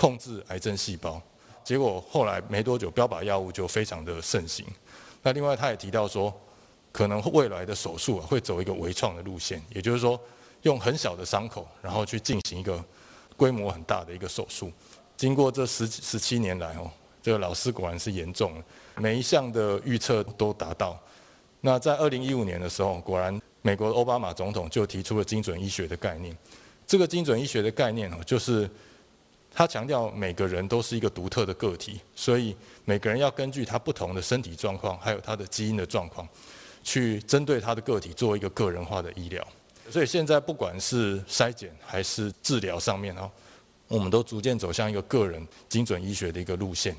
[0.00, 1.20] 控制癌症细胞，
[1.62, 4.64] 结果后来没多久，标靶药物就非常的盛行。
[5.22, 6.32] 那另外他也提到说，
[6.90, 10.18] 可能未来的手术啊会走一个微创的路线，也就是说
[10.62, 12.82] 用很小的伤口，然后去进行一个
[13.36, 14.72] 规模很大的一个手术。
[15.18, 16.90] 经过这十十七年来哦，
[17.22, 18.64] 这个老师果然是严重了，
[18.96, 20.98] 每一项的预测都达到。
[21.60, 26.34] 那在二零一五年的时候，果然美国奥巴马总统就提出了精准医学的概念。
[26.86, 28.66] 这个精准医学的概念哦，就是。
[29.52, 36.26] 他强调每个人都是一个独特的个体，所以每个人要根据他不同的身体状况，还有他的基因的状况，
[36.84, 39.44] 去针对他的个体做一个个人化的医疗。
[39.90, 43.28] 所以现在不管是筛检还是治疗上面啊，
[43.88, 46.96] 我们都逐渐走向一个个人精准医学的一个路线。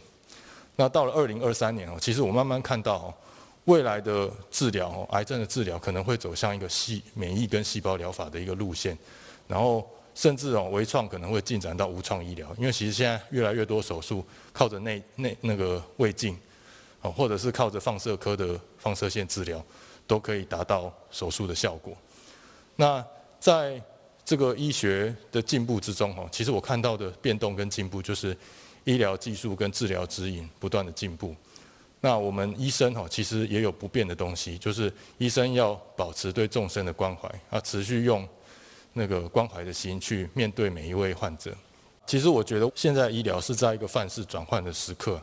[0.76, 3.14] 那到了二零二三年哦，其实我慢慢看到
[3.64, 8.98] 未来的治疗哦，癌症的治疗可能会走向一个细免疫跟细胞疗法的一个路线，
[9.48, 9.90] 然后。
[10.14, 16.38] 甚至哦，微创可能会进展到无创医疗，因为其实现在越来越多手术靠着内内那个胃镜，
[17.02, 19.64] 哦，或者是靠着放射科的放射线治疗，
[20.06, 21.96] 都可以达到手术的效果。
[22.76, 23.04] 那
[23.40, 23.82] 在
[24.24, 28.38] 这个医学的进步之中，哈，其实我看到的变动跟进步，就是
[28.84, 31.36] 医疗技术跟治疗指引不断的进步。
[32.04, 38.28] 那我们医生哈，其实也有不变的东西，就是医生要保持对众生的关怀，啊，持续用
[38.94, 41.56] 那个关怀的心去面对每一位患者。
[42.06, 45.22] 其实我觉得现在医疗是在一个范式转换的时刻。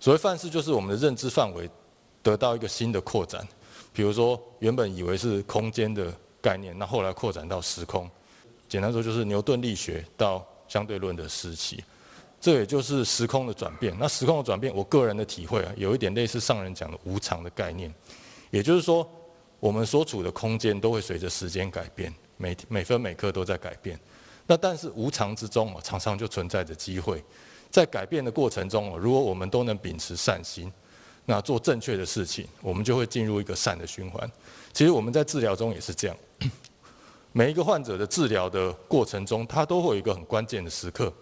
[0.00, 1.68] 所谓范式，就是我们的认知范围
[2.22, 3.46] 得到一个新的扩展。
[3.92, 8.10] 比如说，原本以为是空间的概念，那后来扩展到时空。
[8.68, 11.82] 简单说，就是牛顿力学到相对论的时期。
[12.40, 13.96] 这也就是时空的转变。
[13.98, 17.92] 那时空的转变，我个人的体会啊，有一点类似上人讲的无常的概念。
[18.50, 19.08] 也就是说，
[19.60, 23.98] 我们所处的空间都会随着时间改变，每每分每刻都在改变。
[24.46, 27.22] 那但是无常之中啊，常常就存在着机会。
[27.70, 30.72] 在改变的过程中，如果我们都能秉持善心，
[31.24, 34.30] 那做正确的事情，我们就会进入一个善的循环。
[34.72, 36.16] 其实我们在治疗中也是这样。
[37.32, 41.12] 每一个患者的治疗的过程中，他都会有一个很关键的时刻。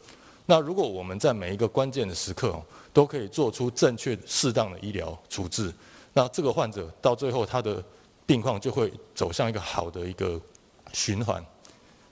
[0.45, 2.61] 那如果我们在每一个关键的时刻
[2.93, 5.73] 都可以做出正确适当的医疗处置，
[6.13, 7.83] 那这个患者到最后他的
[8.27, 10.39] 病况就会走向一个好的一个
[10.93, 11.45] 循环。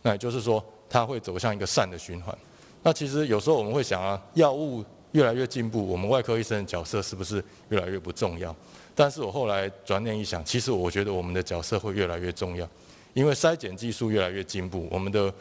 [0.03, 2.37] 那也就是说，它会走向一个善的循环。
[2.83, 8.55] 那其实有时候我们会想啊，药物越来越进步，我们外科医生的角色是不是越来越不重要？
[8.95, 12.69] 但是我后来转念一想，其实我觉得我们的角色会越来越重要，
[13.15, 15.33] 因为筛检技术越来越进步，我们的。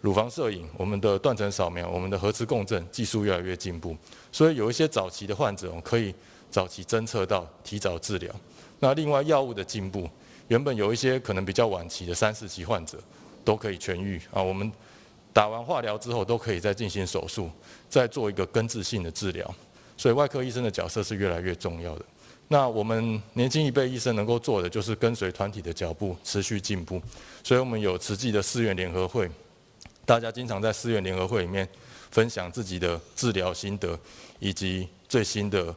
[0.00, 3.96] 乳房摄影、我们的断层扫描、我们的核磁共振技术越来越进步，
[4.30, 6.14] 所以有一些早期的患者，我们可以
[6.48, 8.32] 早期侦测到，提早治疗。
[8.78, 10.08] 那另外药物的进步，
[10.48, 12.98] 原本有一些可能比较晚期的三四期患者
[13.44, 14.42] 都可以痊愈啊。
[14.42, 14.70] 我们
[15.32, 17.50] 打完化疗之后，都可以再进行手术，
[17.88, 19.54] 再做一个根治性的治疗。
[19.96, 22.04] 所以外科医生的角色是越来越重要的。
[22.48, 27.00] 那我们年轻一辈医生能够做的，就是跟随团体的脚步，持续进步。
[27.44, 29.30] 所以我们有慈济的寺院联合会。
[30.06, 31.68] 大家经常在寺院联合会里面
[32.10, 33.98] 分享自己的治疗心得
[34.38, 35.74] 以及最新的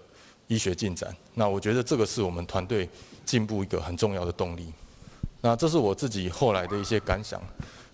[0.47, 1.13] 医学进展。
[1.33, 2.87] 那我觉得这个是我们团队
[3.31, 4.73] 进步一个很重要的动力。
[5.39, 7.41] 那这是我自己后来的一些感想。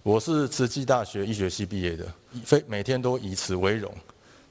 [0.01, 2.11] 我是慈济大学医学系毕业的，
[2.43, 3.93] 非每天都以此为荣。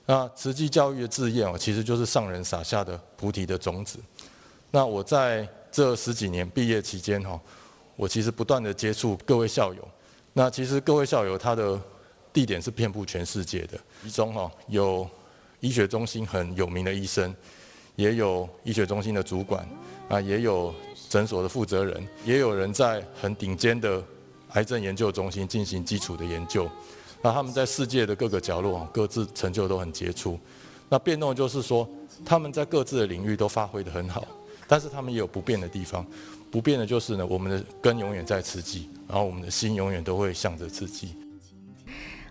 [0.04, 3.98] 那慈济教育的志愿哦，其实就是上人撒下的菩提的种子。
[4.70, 7.40] 那我在这十几年毕业期间哈，
[7.96, 9.88] 我其实不断的接触各位校友。
[10.34, 11.80] 那其实各位校友，他的
[12.32, 13.76] 地点是遍布全世界的。
[14.04, 15.08] 其中哈有
[15.58, 17.34] 医学中心很有名的医生，
[17.96, 19.68] 也有医学中心的主管，
[20.08, 20.74] 啊，也有
[21.08, 24.02] 诊所的负责人，也有人在很顶尖的
[24.50, 26.68] 癌症研究中心进行基础的研究。
[27.22, 30.38] 那他们在世界的各个角落，各自成就都很杰出。
[30.88, 31.88] 那变动就是说，
[32.24, 34.26] 他们在各自的领域都发挥得很好，
[34.68, 36.06] 但是他们也有不变的地方。
[36.48, 41.14] 不变的就是呢，我们的根永远在慈济，然后我们的心永远都会向着慈济。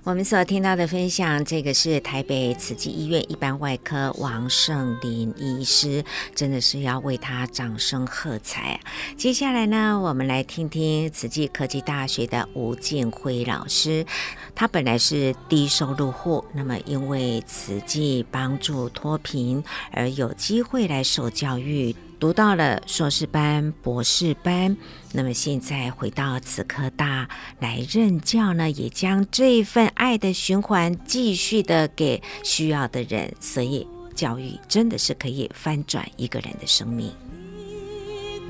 [0.05, 8.79] 我们所听到的分享，这个是台北慈济医院一般外科王胜林医师，真的是要为他掌声喝彩。
[9.17, 14.05] 接下来呢，我们来听听慈济科技大学的吴建辉老师，
[14.53, 21.95] 他本来是低收入户，那么因为慈济帮助脱贫而有机会来受教育。
[22.25, 24.75] 读到了硕士班、博士班，
[25.13, 37.11] 那么现在回到此科大来任教呢，也将这份爱的循环继续的给需要的人，所以教育真的是可以翻转一个人的生命。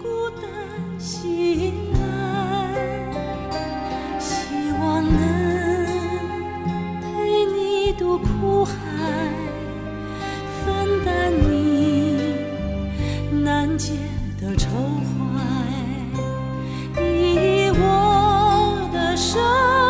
[0.02, 3.10] 孤单醒来，
[4.18, 5.18] 希望能
[7.02, 8.74] 陪你渡苦海，
[10.64, 11.65] 分担你。
[13.46, 13.94] 难解
[14.42, 14.68] 的愁
[15.20, 19.85] 怀，以我的手。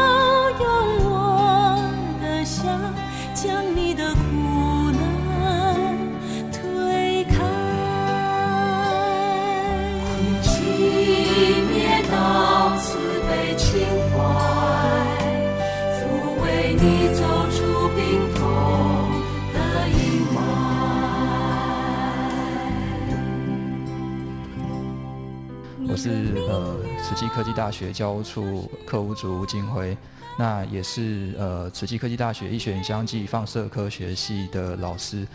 [25.96, 29.98] 是呃慈济科技大学教务处课务组吴金辉，
[30.38, 35.26] 那也是呃慈济科技大学医学影像暨放射科学系的老师。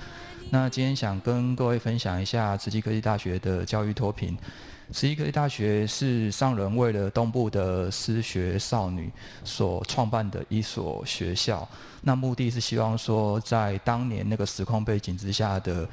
[0.50, 4.36] 那今天想跟各位分享一下慈济科技大学的教育脱贫。
[4.92, 9.10] 慈济科技大学是上人为了东部的失学少女
[9.44, 11.66] 所创办的一所学校，
[12.02, 15.88] 那目的是希望说在当年那个时空背景之下的。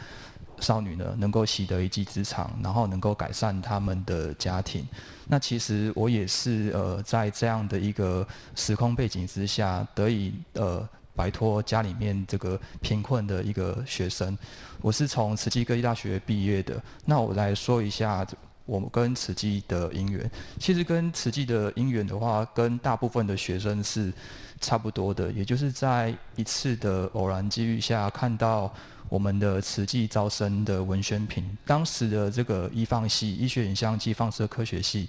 [0.59, 4.87] 少女呢，能够习得一技之长，然后能够改善他们的家庭。
[5.27, 14.37] 那其实我也是呃，在这样的一个时空背景之下，得以呃摆脱家里面这个贫困的一个学生。
[14.81, 16.81] 我是从慈济科技大学毕业的。
[17.05, 18.25] 那我来说一下
[18.65, 20.29] 我们跟慈济的因缘。
[20.59, 24.11] 其实跟慈济的因缘的话，跟大部分的学生是
[24.59, 28.73] 差不多的，也就是在一次的偶然机遇下看到。
[29.09, 35.07] 我们的慈济招生的文宣品，当时的这个医放系医学影像暨放射科学系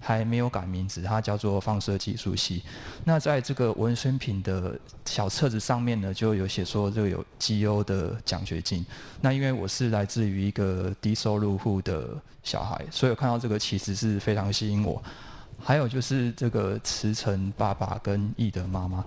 [0.00, 2.62] 还没有改名字，它叫做放射技术系。
[3.04, 8.84] 那在这个文宣品的小册子上面呢，就有写说这个有绩优的奖学金。
[9.20, 12.06] 那因为我是来自于一个低收入户的
[12.42, 15.02] 小孩，所以我看到这个其实是非常吸引我。
[15.60, 19.04] 还有就是这个慈诚爸爸跟懿德妈妈。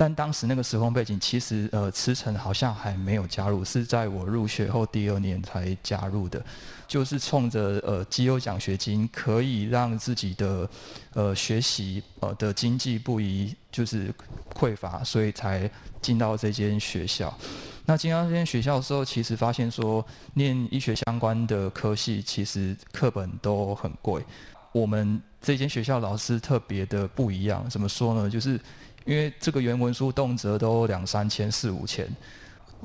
[0.00, 6.42] 但当时那个时空背景，其实呃，慈诚好像还没有加入，是在我入学后第二年才加入的，
[6.88, 10.66] 就是冲着呃绩优奖学金可以让自己的
[11.12, 14.10] 呃学习呃的经济不宜就是
[14.54, 15.70] 匮乏，所以才
[16.00, 17.36] 进到这间学校。
[17.84, 24.24] 那进到这间学校的时候，其实发现说念医学相关的科系，其实课本都很贵。
[24.72, 28.30] 我们这间学校老师特别的不一样，怎么说呢？
[28.30, 28.58] 就是。
[29.04, 32.06] 因为这个原文书动辄都两三千四五千，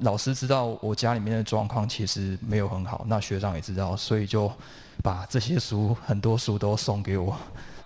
[0.02, 4.52] 老师知道我家里面的状况其实没有很好，那学长也知道，所以就
[5.04, 7.38] 把这些书很多书都送给我。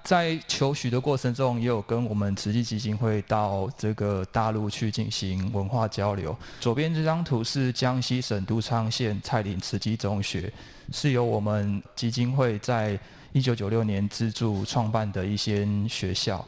[0.01, 6.36] 在求学的过程中，也有跟我们慈济基金会到这个大陆去进行文化交流。
[6.59, 10.51] 左边这张图是江西省都昌县蔡林慈济中学，
[10.93, 12.97] 是由我们基金会在
[13.34, 16.43] 一九九六年资助创办的一间学校。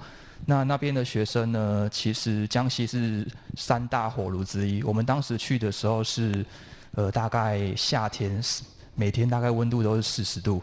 [0.45, 1.87] 那那边的学生呢？
[1.91, 3.25] 其实江西是
[3.55, 4.81] 三大火炉之一。
[4.83, 6.43] 我们当时去的时候是，
[6.93, 8.41] 呃，大概夏天，
[8.95, 10.61] 每天大概温度都是四十度。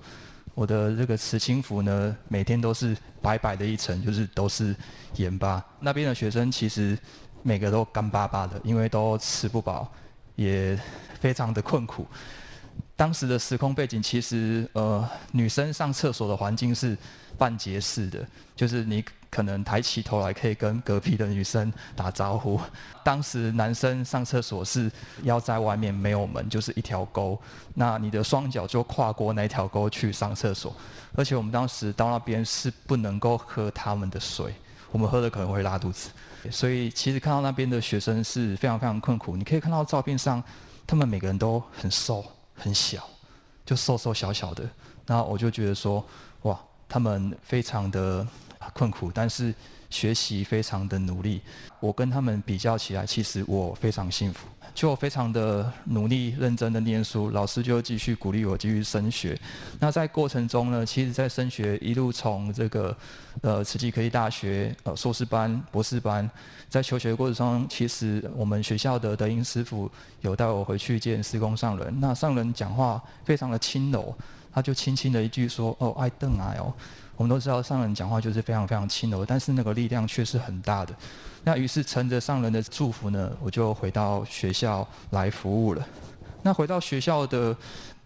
[0.54, 4.74] 我的这个慈青服呢，每天都是白白的一层，就是都是
[5.14, 5.64] 盐巴。
[5.78, 6.98] 那边的学生其实
[7.42, 9.90] 每个都干巴巴的，因为都吃不饱，
[10.34, 10.78] 也
[11.20, 12.04] 非常的困苦。
[12.96, 16.98] 当时的时空背景，其实呃，女生上厕所的环境是
[17.38, 18.26] 半截式的，
[18.56, 19.04] 就是你。
[19.30, 22.58] 可能抬起头来可以跟隔壁的女生打招呼。
[23.04, 24.90] 当时男生上厕所是
[25.22, 27.38] 要在外面没有门，就是一条沟，
[27.74, 30.74] 那你的双脚就跨过那条沟去上厕所。
[31.14, 34.54] 而且我们当时到那边是不能够喝他们的水，
[34.90, 36.10] 我们喝了可能会拉肚子。
[36.50, 39.36] 所以其实看到那边的学生是非常非常困苦。
[39.36, 40.42] 你可以看到照片上，
[40.86, 42.24] 他们每个人都很瘦
[42.54, 43.06] 很小，
[43.66, 44.68] 就瘦瘦小小的。
[45.06, 46.04] 然后我就觉得说，
[46.42, 46.58] 哇，
[46.88, 48.26] 他们非常的。
[48.74, 49.54] 困苦，但是
[49.90, 51.40] 学习非常的努力。
[51.80, 59.38] 我跟他们比较起来，其实我非常幸福，就我非常的努力认真的念书，老师就继续鼓励我继续升学。
[59.78, 62.96] 那在过程中呢，其实，在升学一路从这个
[63.42, 66.28] 呃慈济科技大学呃硕士班、博士班，
[66.68, 69.88] 在求学的过程中，其实我们学校的德音师傅
[70.22, 71.94] 有带我回去见师公上人。
[72.00, 74.12] 那上人讲话非常的轻柔，
[74.52, 76.74] 他就轻轻的一句说：“哦，爱邓来哦。”
[77.18, 80.94] 我们都知道上人讲话就是非常非常轻柔，但是那个力量却是很大的。
[81.44, 85.86] 那于是乘着上人的祝福呢，我就回到学校来服务了。
[86.42, 87.54] 那回到学校的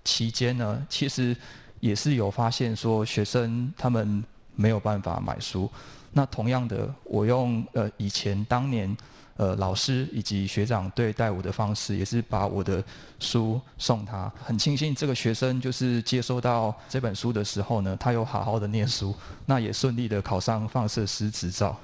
[0.03, 1.37] 期间呢，其实
[1.79, 4.25] 也是有发现说学生他们
[4.57, 5.71] 没有办法买书。
[6.13, 8.97] 那同样的，我用呃以前当年。
[9.43, 12.83] 呃，老师以及学长对待我的方式，也是把我的
[13.19, 14.31] 书送他。
[14.41, 19.13] 很庆幸这个学生就是接收到这本书的时候呢，他有好好的念书，
[19.45, 21.77] 那也顺利的考上放射师执照。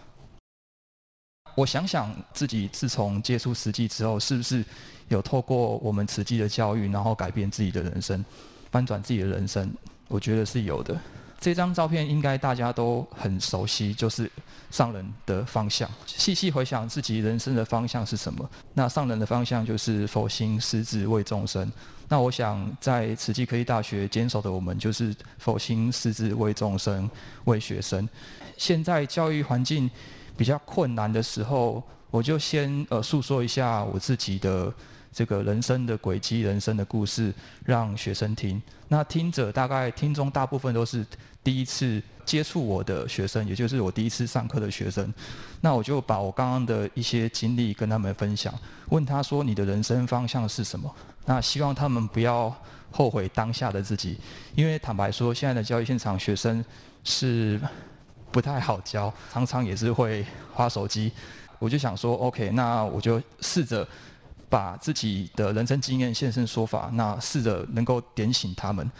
[1.56, 4.64] 我想想自己自从接触慈济之后，是不是
[5.08, 8.24] 有透过我们慈济的教育，然后改变自己的人生，
[8.70, 9.68] 翻转自己的人生？
[10.06, 10.96] 我觉得是有的。
[11.40, 14.30] 这张照片应该大家都很熟悉，就是
[14.70, 15.88] 上人的方向。
[16.04, 18.50] 细细回想自己人生的方向是什么？
[18.74, 21.70] 那上人的方向就是佛心师志为众生。
[22.08, 27.08] 那我想在慈济科技大学坚守的我们，就是佛心师志为众生
[27.44, 28.08] 为学生。
[28.56, 29.88] 现在教育环境
[30.36, 34.72] 比较困难的时候，我就先呃诉说一下我自己的。
[35.10, 37.32] 这个人生的轨迹、人生的故事，
[37.64, 38.60] 让学生听。
[38.88, 41.04] 那听者大概听众大部分都是
[41.42, 45.12] 第一次接触我的学生，也就是我第一次上课的学生。
[45.60, 48.52] 那我就把我刚刚的一些经历跟他们分享，
[48.90, 52.54] 问他说：“你的人生方向是什么？”那希望他们不要
[52.90, 54.18] 后悔当下的自己，
[54.54, 56.64] 因为坦白说，现在的教育现场学生
[57.04, 57.60] 是
[58.30, 61.12] 不太好教，常常也是会花手机。
[61.58, 63.86] 我就想说，OK，那我就试着。
[64.50, 68.90] 把自己的人生经验现身说法，那试着能够点醒他们，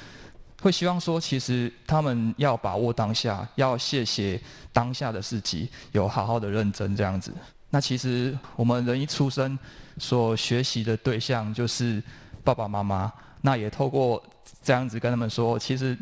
[0.61, 4.41] 会希望说，其实他们要把握当下，要谢谢
[4.73, 7.33] 当下的自己，有好好的认真这样子。
[7.71, 9.59] 那其实我们人一出生
[9.99, 12.03] 所学习的对象就是
[12.43, 13.13] 爸爸妈妈。
[13.41, 14.21] 那也透过
[14.65, 15.97] 这样子跟他们说，其实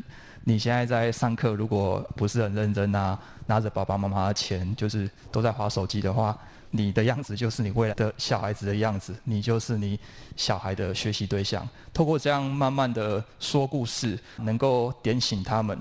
[0.45, 6.37] 你现在在上课，如果不是很认真啊，拿着爸爸妈妈的钱，就是都在滑手机的话，
[6.71, 9.99] 你的样子就是你未来的小孩子的样子，你就是你
[10.37, 11.69] 小孩的学习对象。
[11.93, 15.79] 透过这样慢慢的说故事，能够点醒他们，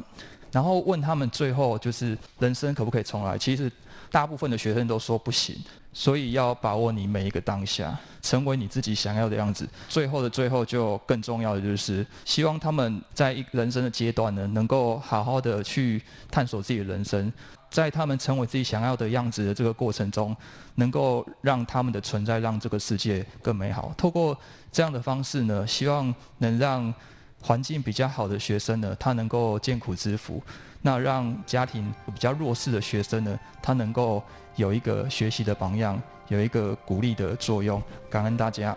[0.52, 3.38] 然后问他们最后就是人生可不可以重来？
[3.38, 3.72] 其实
[4.12, 5.56] 大部分的学生都说不行。
[5.98, 9.66] 所以要把握你每一个当下，成为你自己想要的样子。
[9.88, 17.32] 最后的最后，就更重要的就是，希望他们在一人生的阶段呢，能够好好的去探索自己的人生，
[17.76, 20.34] 在他们成为自己想要的样子的这个过程中，
[20.76, 23.94] 能够让他们的存在让这个世界更美好。
[23.98, 24.38] 透过
[24.72, 26.94] 这样的方式呢，希望能让
[27.42, 30.42] 环境比较好的学生呢，他能够艰苦之福；
[30.84, 34.24] 那让家庭比较弱势的学生呢，他能够。
[34.58, 37.84] 有一个学习的榜样，有一个鼓励的作用。
[38.10, 38.74] 感恩大家。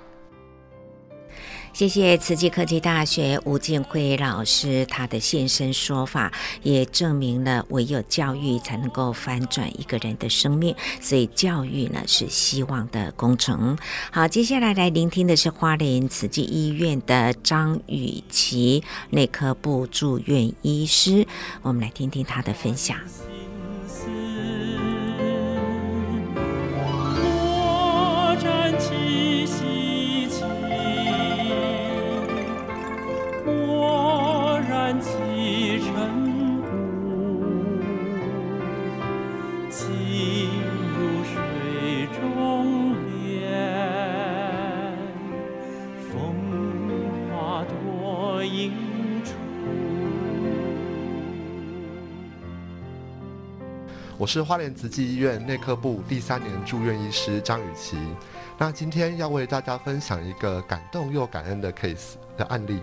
[1.72, 13.78] 谢谢慈济科技大学吴建辉老师，他的现身说法也证明了唯有教育才能够翻转一个人的生命，所以教育呢是希望的工程。
[14.10, 21.26] 好，接下来来聆听的是花莲慈济医院的张雨琪内科部住院医师，
[21.62, 22.98] 我们来听听他的分享。
[54.18, 57.96] 我是花莲慈济医院内科部第三年住院医师张雨琪。
[58.58, 62.80] 那今天要为大家分享一个感动又感恩的 case 的案例。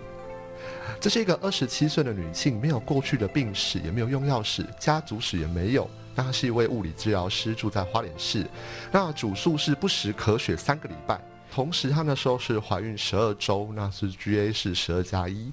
[0.98, 5.86] 这是一个二十七岁的女性，没有过去的病史，也没有用药史，家族史也没有。
[6.14, 8.46] 那她是一位物理治疗师，住在花莲市。
[8.90, 11.20] 那主诉是不时咳血三个礼拜，
[11.52, 15.52] 同时她那时候是怀孕十二周，那是 GA 是十二加一。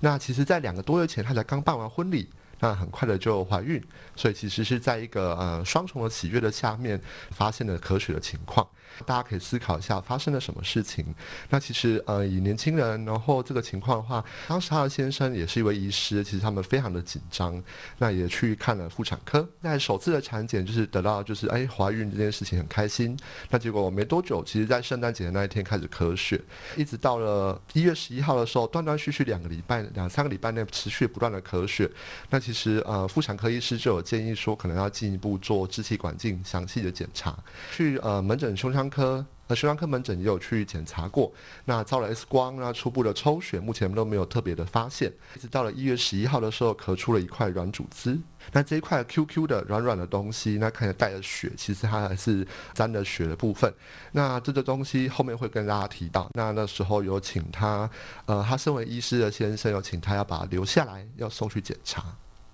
[0.00, 2.28] 那其实，在两个多月前，她才刚办完婚礼。
[2.60, 3.82] 那很快的就怀孕，
[4.14, 7.00] 所以其实是在一个呃双重的喜悦的下面，
[7.30, 8.66] 发现了可取的情况。
[9.04, 11.04] 大家可以思考一下发生了什么事情。
[11.48, 17.62] 那其实呃以年轻人，然后这个情况的话，当时他的先生也是一位医师，其实他们非常的紧张，
[17.98, 19.48] 那也去看了妇产科。
[19.62, 23.16] 在首次的产检就是得到就是哎怀孕这件事情很开心。
[23.50, 26.40] 那结果没多久，其实在圣诞节的那一天开始咳血，
[26.76, 31.90] 一直到了一月十一号的时候，断断续续两个礼拜两三个礼拜内持续不断的咳血。
[32.30, 37.36] 那其实呃妇产科医师就有建议说，可能要进一步做支气管镜详细的检查，
[37.72, 38.79] 去呃门诊胸腔。
[38.80, 41.30] 专科呃，胸腔科门诊也有去检查过，
[41.64, 45.12] 那照了 X 光，那初步的抽血，目前都没有特别的发现。
[45.36, 48.16] 一直到了一月十一号的时候，咳出了一块软组织，
[48.52, 53.70] 那这一块 QQ 的软软的东西，那看起来带着血，其实它还是沾了血的部分。
[54.12, 56.30] 那这个东西后面会跟大家提到。
[56.32, 57.90] 那那时候有请他，
[58.26, 62.04] 呃，他身为医师的先生有请他要把它留下来，要送去检查。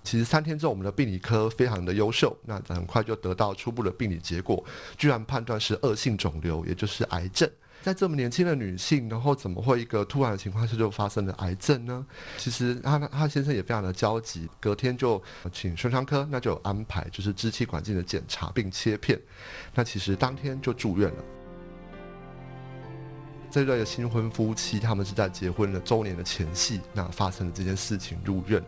[0.07, 4.65] 其实三天之后，我们的病理科非常的优秀，那很快就得到初步的病理结果，
[4.97, 7.51] 居然判断是恶性肿瘤，也就是癌症。
[7.83, 12.07] 在这么年轻的女性，然后怎么会一个突然的情况下就发生了癌症呢？
[12.37, 19.21] 其实她她先生也非常的焦急，隔天就请胸腔科，那就有安排就是支气管镜的检查并切片，
[19.75, 21.36] 那其实当天就住院了。
[23.51, 28.63] 这对新婚夫妻，他们是在结婚的周年的前夕，那发生了这件事情入院。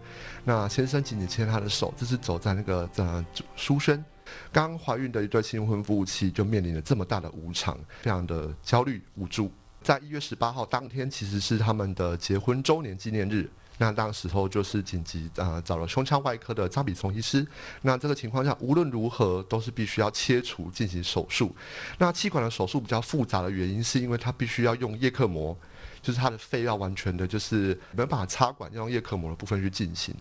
[0.45, 3.24] 那先生紧紧牵她的手，这是走在那个呃
[3.57, 4.05] 书生。
[4.53, 9.51] 刚怀孕的一对新婚夫妻就面临了这么大的无常，非常的焦虑无助。
[9.83, 13.49] 在一月十八号当天，其实是他们的结婚周年纪念日。
[13.79, 17.47] 那当时候就是紧急啊找了胸腔外科的张比松医师。
[17.83, 21.55] 那这个情况下无论如何都是必须要切除进行手术。
[21.99, 25.57] 那气管的手术比较复杂的原因是因为它必须要用叶克膜。
[26.01, 30.14] 就是他的肺要完全的，就是没办法插管，要用叶克膜的部分去进行。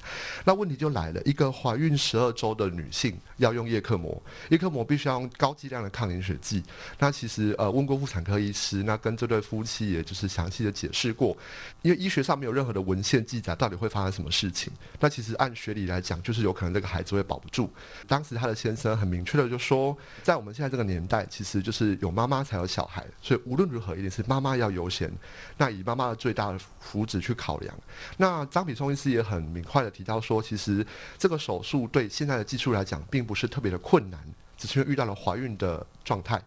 [0.44, 6.64] 那问题就来了，一个怀孕十二周的女性要用叶克膜，叶克膜必须要用高剂量的抗凝血剂。
[7.00, 11.36] 那其实呃问过妇产科医师，那跟这对夫妻也就是详细的解释过，
[11.82, 14.72] 因为医学上没有任何的文献记载到底会发生什么事情。
[15.00, 17.72] 那其实按学理来讲，就是有可能这个孩子会保不住。
[18.08, 25.12] 当时他的先生很明确的就说，在我们现在这个年代，其实就是有妈妈才有小孩，所以无论如何一定是妈妈要优先。
[25.58, 27.74] 那以妈妈的最大的福祉去考量。
[28.18, 30.86] 那张比松医师也很明快的提到说，其实
[31.18, 34.20] 这个手术对现在的技术来讲，并不是特别的困难。
[34.58, 36.42] 只是遇到了怀孕的状态。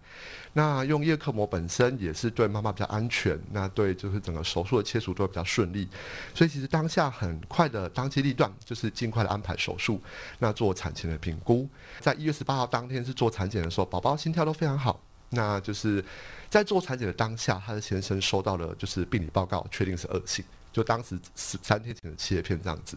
[0.54, 5.88] 那用叶克膜本身也是对妈妈比较安全，那对就是整个手术的切除都会比较顺利。
[6.34, 10.02] 所以其实当下很快的当机立断，就是尽快的安排手术，
[10.40, 11.68] 那做产前的评估。
[12.00, 15.00] 在一月十八号当天是做产检的时候，宝宝心跳都非常好。
[15.28, 16.04] 那就是
[16.50, 20.44] 在做产检的当下，他的先生收到了就是病理报告，确定是恶性。
[20.72, 22.96] 就当时十三天前的切片这样子，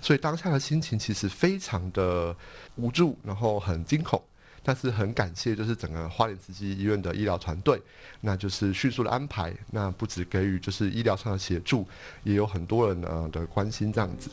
[0.00, 2.34] 所以当下的心情其实非常的
[2.76, 4.22] 无助，然后很惊恐，
[4.62, 7.82] 但是很感谢就是整个花莲慈济医院的医疗团队，
[8.20, 11.84] 那就是迅速的安排，那不止给予就是医疗上的协助，
[12.22, 14.30] 也有很多人呃的关心这样子。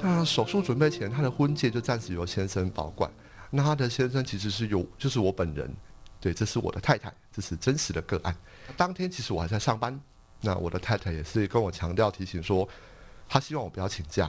[0.00, 3.10] 那手术准备前，他的婚戒就暂时由先生保管，
[3.50, 5.72] 那他的先生其实是有就是我本人。
[6.18, 8.34] 对，这是我的太太，这是真实的个案。
[8.76, 10.00] 当天其实我还在上班，
[10.40, 12.66] 那我的太太也是跟我强调提醒说，
[13.28, 14.28] 她希望我不要请假，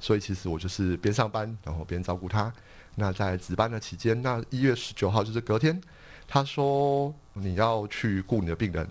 [0.00, 2.52] 所以其实我就是边上班，然后边照顾她。
[2.96, 5.80] 那在值班的期间，那一月十九号就是隔天，
[6.26, 8.86] 她说你要去顾你的病人。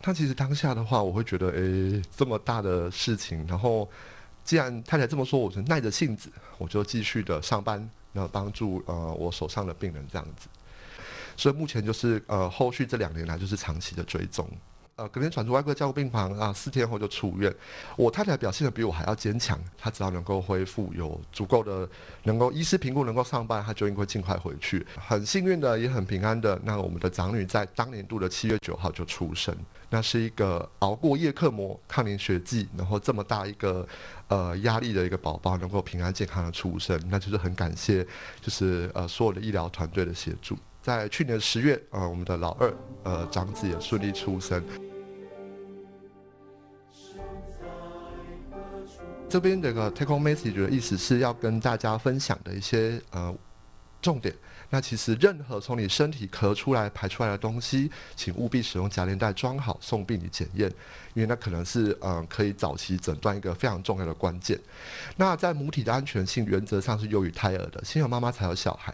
[0.00, 3.88] 她其实当下的话，我会觉得，诶，这么大的事情，然后
[4.44, 7.78] 既然太太这么说，我就耐着性子，我就继续的上班，
[8.12, 10.48] 然后帮助呃我手上的病人这样子。
[11.36, 14.48] 所以目前就是呃，后续这两年来就是长期的追踪，
[14.96, 17.52] 呃，隔天转出外科加护病房啊，四天后就出院。
[17.96, 21.88] 我太太表现得比我还要坚强，她只要能够恢复，有足够的
[22.24, 24.86] 能够医师评估能够上班，她就应该尽快回去。
[24.96, 29.56] 很幸运的，也很平安的，那我们的长女在当年度的七月九号就出生，
[29.88, 33.88] 那是一个熬过夜克膜、抗凝血剂，然后这么大一个
[34.28, 38.06] 呃压力的一个宝宝能够平安健康的出生，那就是很感谢，
[38.42, 40.54] 就是呃所有的医疗团队的协助。
[40.82, 42.74] 在去年十月，呃，我们的老二，
[43.04, 44.60] 呃，长子也顺利出生。
[49.28, 53.34] 这边这个 take home message 的意思是要跟大家分享的一些呃
[54.02, 54.34] 重点。
[54.68, 60.68] 那其实任何从你身体咳出来、排出来的东西，请务必使用夹链袋装好，送病理检验，
[61.14, 64.58] 因为那可能是呃可以早期诊断一个非常重要的关键。
[65.16, 68.92] 那在母体的安全性原则上是优于胎儿的，先有妈妈才有小孩。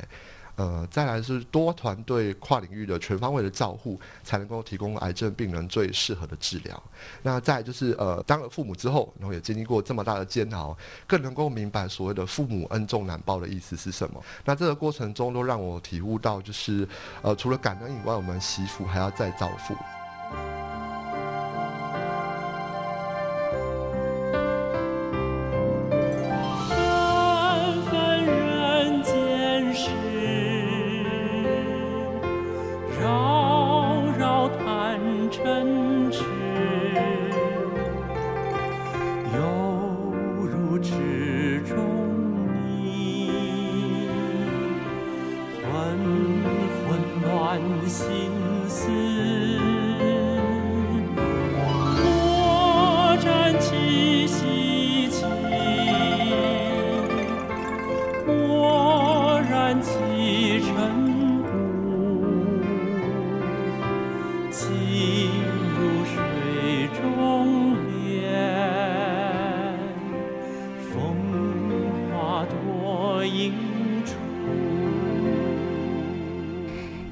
[0.58, 6.82] 呃，再来是多团队跨领域的全方位的照护，才能够提供癌症病人最适合的治疗。
[7.22, 14.20] 那再就是呃，当了父母之后，然后也经历过这么大的煎熬，更能够明白所谓的父母恩重难报的意思是什么。
[14.44, 16.88] 那这个过程中都让我体悟到，就是
[17.22, 19.76] 呃，除了感恩以外，我们惜福还要再造福。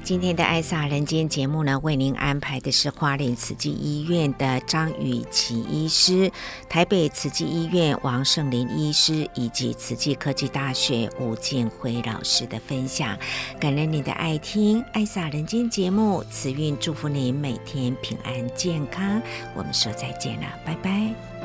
[0.07, 6.31] 今天的《爱撒人间》节目呢，为您安排的是花莲慈济医院的张雨綺医师、
[6.69, 13.17] 台北慈济医院王胜林医师以及慈济科技大学吴建辉老师的分享。
[13.59, 19.21] 感恩您的爱听《爱撒人间》节目，慈运祝福您每天平安健康。
[19.57, 21.36] 我们说再见了，拜拜。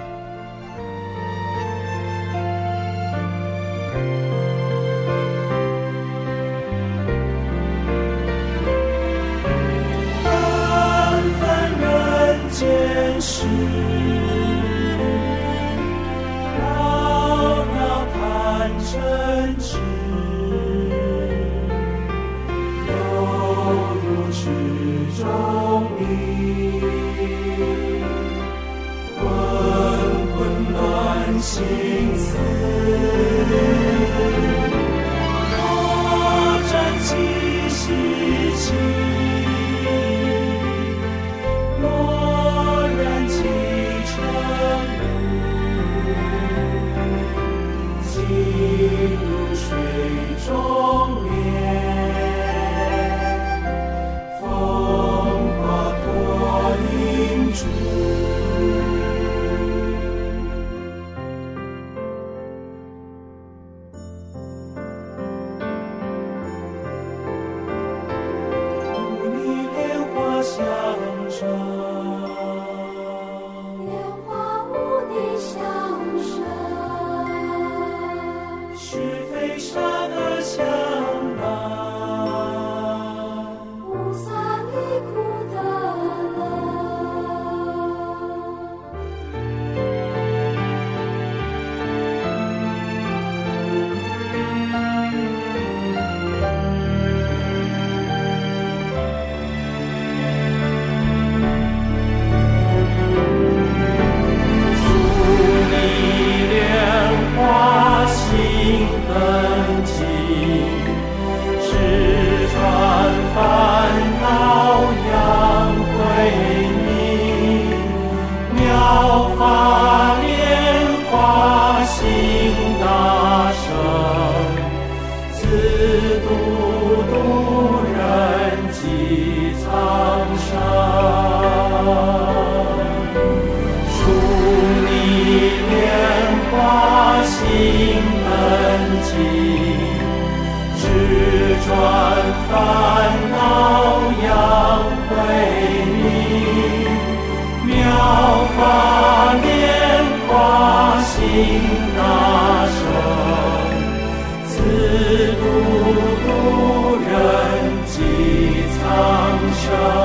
[159.62, 160.01] 千